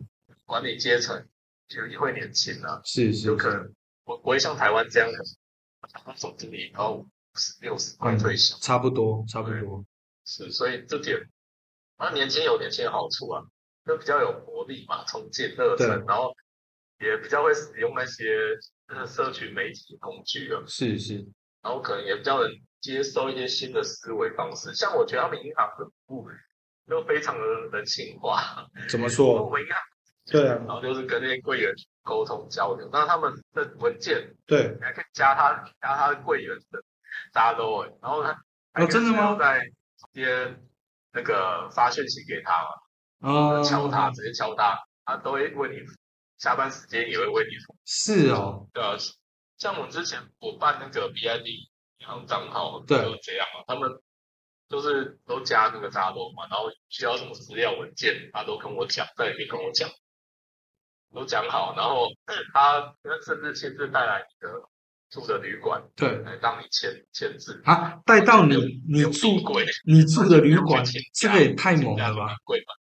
[0.44, 1.24] 管理阶层
[1.68, 3.28] 就也会年轻啊，是是。
[3.28, 3.72] 有可能
[4.04, 5.18] 我不会像台湾这样的，
[6.04, 9.84] 当总经理然后五十六十快退休，差不多差不多。
[10.26, 11.18] 是，所以这点，
[11.98, 13.42] 那年轻有年轻的好处啊，
[13.86, 16.34] 就比较有活力嘛，冲劲热忱，然后
[16.98, 18.58] 也比较会使用那些
[18.88, 21.24] 呃社群媒体工具啊，是是，
[21.62, 22.50] 然后可能也比较能
[22.80, 24.74] 接受一些新的思维方式。
[24.74, 26.28] 像我觉得他们银行的服务
[26.88, 29.50] 都非常的人性化，怎么说我说？
[29.50, 29.78] 们银行
[30.28, 31.72] 对啊然，后就是跟那些柜员
[32.02, 36.82] 沟通交流，那他们的文件对，你还可以加他加他的柜员的
[37.32, 38.32] 大家都会，然后他
[38.74, 39.36] 哦真的吗？
[39.38, 39.72] 在直
[40.12, 40.56] 接
[41.12, 42.52] 那个发讯息给他
[43.20, 45.86] 嘛，哦，敲他直接敲他，他都会为你
[46.38, 47.56] 下班时间也会为你。
[47.64, 47.76] 服务。
[47.84, 48.96] 是哦，对啊，
[49.58, 51.68] 像我们之前我办那个 BID
[51.98, 53.90] 银行账号，对就是这样嘛，他们
[54.68, 59.88] 就是都加那个扎罗嘛，然后需要什么资料文件，他都跟我讲，在里面跟我讲，
[61.14, 62.08] 都讲好，然后
[62.52, 62.94] 他
[63.24, 64.52] 甚至亲自带来你的
[65.10, 67.62] 住的旅馆对来让你签签字。
[67.64, 68.56] 啊，带到你
[68.88, 70.84] 你住鬼，你住的旅馆
[71.14, 72.36] 这个也太猛了吧！？
[72.44, 72.74] 贵吧？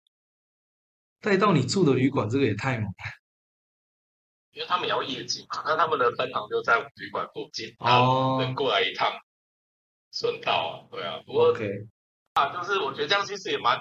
[1.21, 2.93] 带到你住的旅馆，这个也太猛了。
[4.51, 9.11] 因为他们也要业绩嘛，那他们的分行就在旅馆附近，哦能过来一趟
[10.13, 11.19] 顺道啊，对啊。
[11.26, 11.67] 不过，OK，
[12.36, 13.78] 啊，就是我觉得这样其实也蛮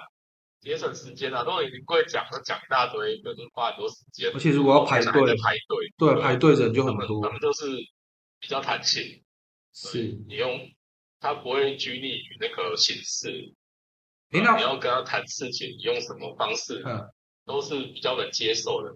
[0.59, 7.67] 节省时间的、如果你会讲，都讲一大堆，就是花很多时间，而且如果要排队，排队，对，排队人就很多他很多，们就是
[8.45, 9.23] 比较弹性，
[9.73, 10.03] 是。
[10.27, 10.69] 你用
[11.19, 13.31] 他不会拘泥于那个形式，
[14.29, 17.09] 你那要跟他谈事情，你用什么方式，嗯
[17.43, 18.95] 都是比较能接受的，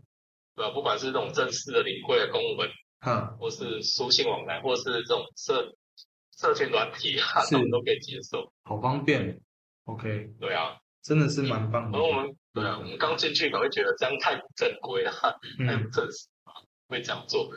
[0.55, 0.71] 对吧？
[0.71, 2.69] 不管是这种正式的领会的公文，
[3.01, 5.75] 嗯，或是书信往来，或是这种社
[6.37, 9.41] 社群软体啊，是他们都可以接受，好方便
[9.85, 10.77] ，OK，对啊。
[11.01, 12.07] 真的是蛮棒的然后。
[12.09, 16.53] 我们对啊，我们刚进去可能会觉得这样太不正规了，太不嗯正式啊，
[16.87, 17.51] 会这样做。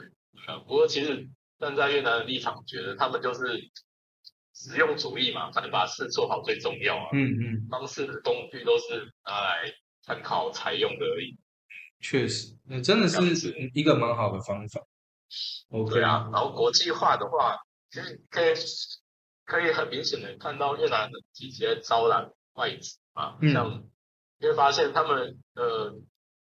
[0.46, 1.28] 啊，不过其实
[1.62, 3.70] 站在越南的立场，觉得他们就是
[4.52, 7.10] 实用主义嘛，反正把事做好最重要啊。
[7.12, 11.38] 嗯嗯，方式的工具都是拿来参考采用的而已。
[12.00, 14.80] 确实，那真的是一个蛮好的方法。
[15.70, 17.56] OK，对啊，然后国际化的话，
[17.90, 18.54] 其实可以
[19.44, 23.84] 可以很明显的看到越南的积极在招揽外资啊，嗯像
[24.40, 25.94] 你会发现他们呃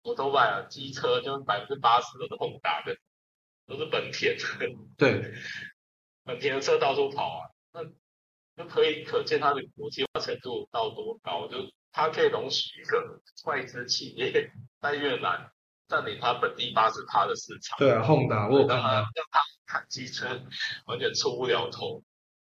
[0.03, 2.97] 摩托拜啊，机车就是百分之八十都是宏达的，
[3.67, 4.37] 都是本田，
[4.99, 5.33] 对，
[6.25, 7.85] 本田的车到处跑啊，那
[8.57, 11.59] 就可以可见它的国际化程度到多高，就
[11.93, 14.51] 它可以容许一个外资企业
[14.81, 15.51] 在越南
[15.89, 17.79] 占领它本地八十趴的市场。
[17.79, 20.27] 对啊，轰达我有看让他到，让他看机车
[20.87, 22.03] 完全出不了头。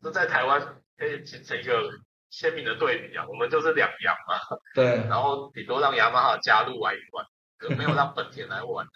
[0.02, 1.92] 这在台湾可以形成一个
[2.32, 7.26] 鲜明的对比啊，我们就是两样嘛，对，然后顶多让雅马哈加入玩一玩，
[7.58, 8.92] 可没有让本田来玩的。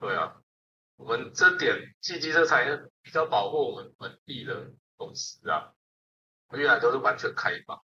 [0.00, 0.34] 对啊，
[0.96, 5.72] 我们这点汽机车产业比较保护我们本地的公司啊，
[6.52, 7.82] 越南都是完全开放，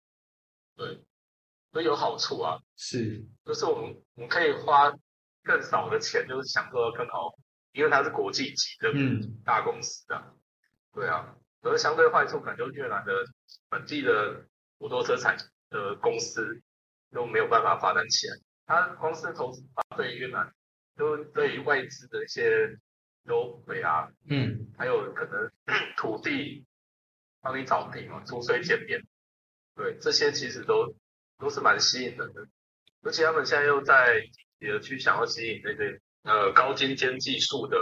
[0.76, 1.04] 对，
[1.72, 2.60] 所以有好处啊。
[2.76, 4.92] 是，就是我们我们可以花
[5.42, 7.34] 更少的钱，就是享受到更好，
[7.72, 10.32] 因为它是国际级的嗯，大公司啊，
[10.92, 13.12] 对啊，可是相对坏处可能就是越南的
[13.68, 14.46] 本地的
[14.78, 15.36] 摩托车产
[15.68, 16.62] 的公司
[17.10, 18.36] 都没有办法发展起来，
[18.66, 19.62] 它公司投资
[19.96, 20.54] 对越南，
[20.96, 22.78] 都对于外资的一些
[23.24, 25.50] 优惠啊，嗯，还有可能
[25.96, 26.64] 土地
[27.40, 29.00] 帮你找地嘛，租税减免，
[29.76, 30.94] 对，这些其实都
[31.38, 32.46] 都是蛮吸引人的。
[33.02, 34.22] 而且他们现在又在
[34.58, 37.78] 也去想要吸引那些呃高精尖技术的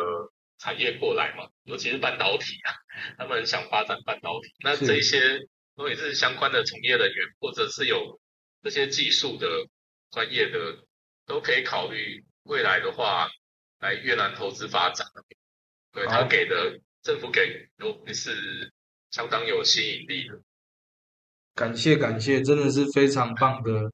[0.58, 2.74] 产业过来嘛，尤其是半导体啊，
[3.18, 5.38] 他们想发展半导体，那这一些
[5.74, 8.20] 如果你是相关的从业人员，或者是有
[8.62, 9.46] 这些技术的
[10.10, 10.84] 专业的，
[11.26, 13.28] 都可以考虑未来的话
[13.80, 15.06] 来越南投资发展。
[15.92, 17.40] 对他给的政府给
[17.78, 18.70] 都是
[19.10, 20.38] 相当有吸引力的。
[21.54, 23.90] 感谢感谢，真的是非常棒的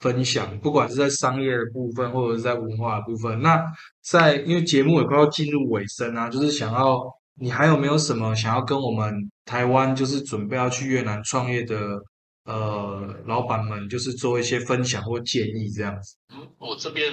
[0.00, 3.40] 分享，不管是在商业的部分，或者是在文化的部分。
[3.42, 3.62] 那
[4.02, 7.00] 在因为节目也快要进入尾声啊，就是想要
[7.34, 9.14] 你还有没有什么想要跟我们
[9.44, 12.00] 台湾就是准备要去越南创业的
[12.44, 16.16] 呃老板们，就是做一些分享或建议这样子？
[16.34, 17.12] 嗯，我这边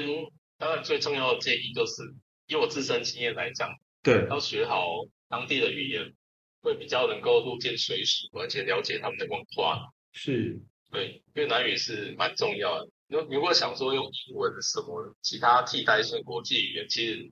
[0.64, 2.04] 当然最重要的建议就是，
[2.48, 3.70] 以我自身经验来讲，
[4.02, 4.86] 对，要学好
[5.28, 6.14] 当地的语言，
[6.62, 9.90] 会比较能够入境随俗，而且了解他们的文化。
[10.14, 10.58] 是，
[10.90, 12.88] 对，越南语是蛮重要的。
[13.08, 17.30] 如如果想说用英文什么其他替代性国际语言，其实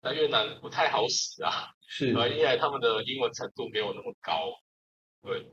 [0.00, 1.70] 在越南不太好使啊。
[1.88, 4.52] 是，对，因为他们的英文程度没有那么高。
[5.22, 5.50] 对，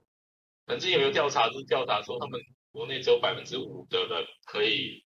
[0.67, 2.39] 曾经有一个调查是调查说，他们
[2.71, 5.04] 国内只有百分之五的人可以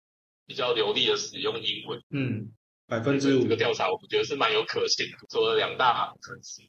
[0.53, 1.98] 比较流利的使用英文。
[2.11, 2.53] 嗯，
[2.86, 6.61] 百分之五这个调查我觉得是蛮有可信的，做了两大城市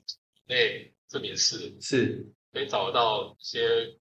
[0.48, 3.98] 内这边是是，可以找到一些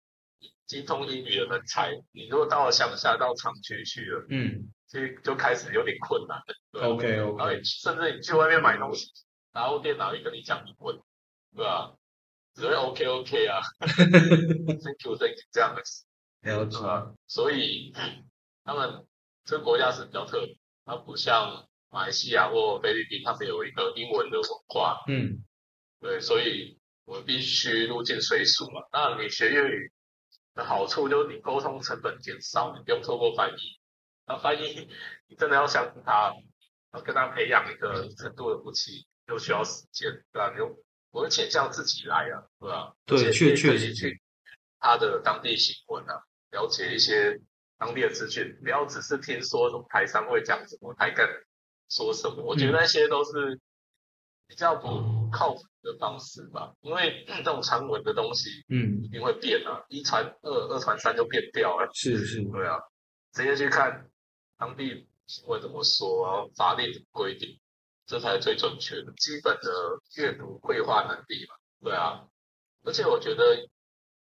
[0.66, 1.92] 精通英语的人才。
[2.12, 6.54] 你如果到了乡下到厂区去了，嗯其实就开始有点困难了。
[6.72, 9.06] 对吧，OK 然后 OK，你甚至你去外面买东西，
[9.54, 11.00] 然后电脑也跟你讲英文，
[11.56, 11.94] 对吧？
[12.54, 15.82] 只会 OK OK 啊， Thank you Thank you 这样的，
[16.42, 17.14] 了解对，吧？
[17.26, 17.94] 所以
[18.64, 19.06] 他们
[19.45, 25.45] 这个国家是比较特别，它不像马来西亚或菲律宾，他们有一个英文的文化，嗯，
[26.01, 28.82] 对，所以我们必须入境随俗嘛。
[28.93, 29.93] 那你学粤语
[30.55, 33.80] 的好处就是你沟通成本减少，你不用透过翻译。
[34.26, 34.88] 那翻译
[35.26, 36.32] 你真的要相信他，
[36.93, 44.22] 要跟他培养一个程度的默契，又需要时间，对吧、你就我会倾向自己来啊，对吧、对确确实去
[44.78, 46.22] 他的当地新闻啊，
[46.53, 47.41] 了解一些
[47.80, 51.26] 当地的资讯，不要只是听说什么台商会讲什么，台干
[51.88, 53.58] 说什么，我觉得那些都是
[54.46, 61.88] 比较不靠谱的方式吧，因为 这种传闻的东西嗯一，定会变啊，一传二，二传三就变掉了。
[61.94, 62.76] 是是， 对啊，
[63.32, 64.10] 直接去看
[64.58, 67.58] 当地新闻怎么说，然后法律怎么规定，
[68.04, 69.10] 这才是最准确的。
[69.16, 72.26] 基本的阅读绘画能力嘛，对啊。
[72.84, 73.68] 而且我觉得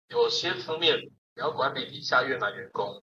[0.08, 3.02] 有些方面，你要管理底下越南员工，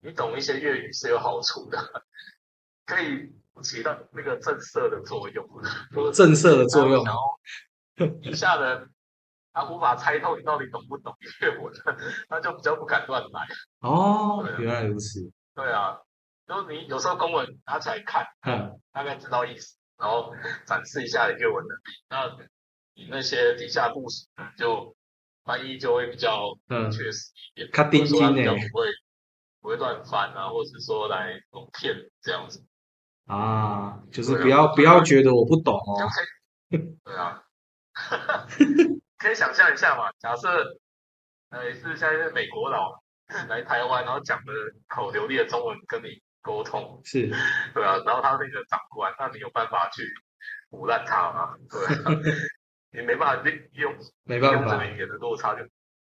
[0.00, 1.78] 你懂一些粤语是有好处的，
[2.86, 3.32] 可以
[3.62, 5.44] 起到那个震慑的作用，
[5.92, 7.04] 就 是震慑的作用。
[7.04, 7.20] 然后
[8.22, 8.88] 底下人
[9.52, 11.72] 他无法猜透你到底懂不懂粤文，
[12.28, 13.46] 他就比较不敢乱来。
[13.80, 15.20] 哦原来如此，
[15.54, 15.98] 对啊，
[16.46, 20.32] 就是你有时候公文拿起来看，嗯，大概知道意思，然后
[20.64, 21.82] 展示一下你粤文能力。
[22.08, 22.36] 那
[22.94, 24.26] 你那些底下故事
[24.56, 24.94] 就
[25.44, 26.88] 翻译就会比较嗯。
[26.92, 28.32] 确实一点，他钉的。
[28.32, 28.86] 比较不会
[29.60, 32.64] 不会乱翻啊，或者是说来蒙骗这样子。
[33.26, 36.08] 啊，就是不要不要觉得我不懂哦。
[36.70, 37.42] 对啊，
[39.18, 40.78] 可以想象一下嘛，假设
[41.50, 43.02] 呃是现在是美国佬
[43.48, 44.52] 来台湾，然后讲的
[44.88, 47.28] 口流利的中文跟你沟通，是，
[47.74, 50.02] 对啊，然后他那个长官，那你有办法去
[50.70, 51.54] 唬烂他吗？
[51.68, 52.32] 对，
[53.00, 53.94] 你没办法用，
[54.24, 55.62] 没办法，这语言的落差就。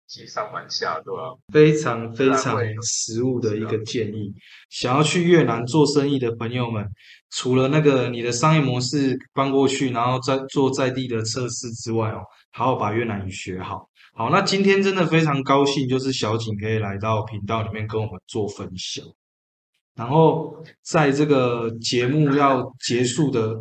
[0.08, 1.36] 喜上瞒下，对吧？
[1.52, 4.32] 非常非常实务的一个建议。
[4.70, 6.82] 想要去越南做生意的朋友们，
[7.30, 13.86] 除了那个你的商业模式搬过去，然后再做在地的测试之外哦，好好把越南语学好。
[14.14, 19.04] 好，那今天真的非常高兴，就是小景可以来到频道里面跟我们做分享。
[19.94, 23.54] 然后在这个节目要结束的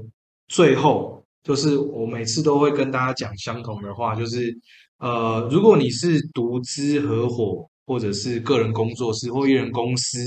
[0.47, 4.57] 最后，就是我每次都会跟大家讲相同的话，就是。
[4.99, 10.19] 呃，如果你是独资合伙，或者是个人工作室或一人公司，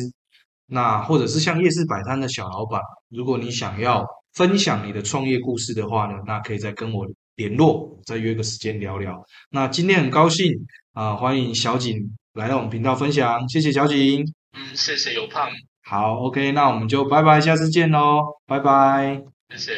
[0.67, 7.07] 那或者是像夜市摆摊的小老板，如果你想要分享你的创业故事的话呢，那可以再跟我
[7.37, 9.21] 联络，再约个时间聊聊。
[9.51, 10.53] 那今天很高兴
[10.93, 14.25] 啊，欢迎小景来到我们频道分享，谢谢小景。
[14.53, 15.49] 嗯，谢谢有胖。
[15.83, 19.21] 好，OK，那我们就拜拜，下次见喽，拜拜。
[19.51, 19.73] 谢谢。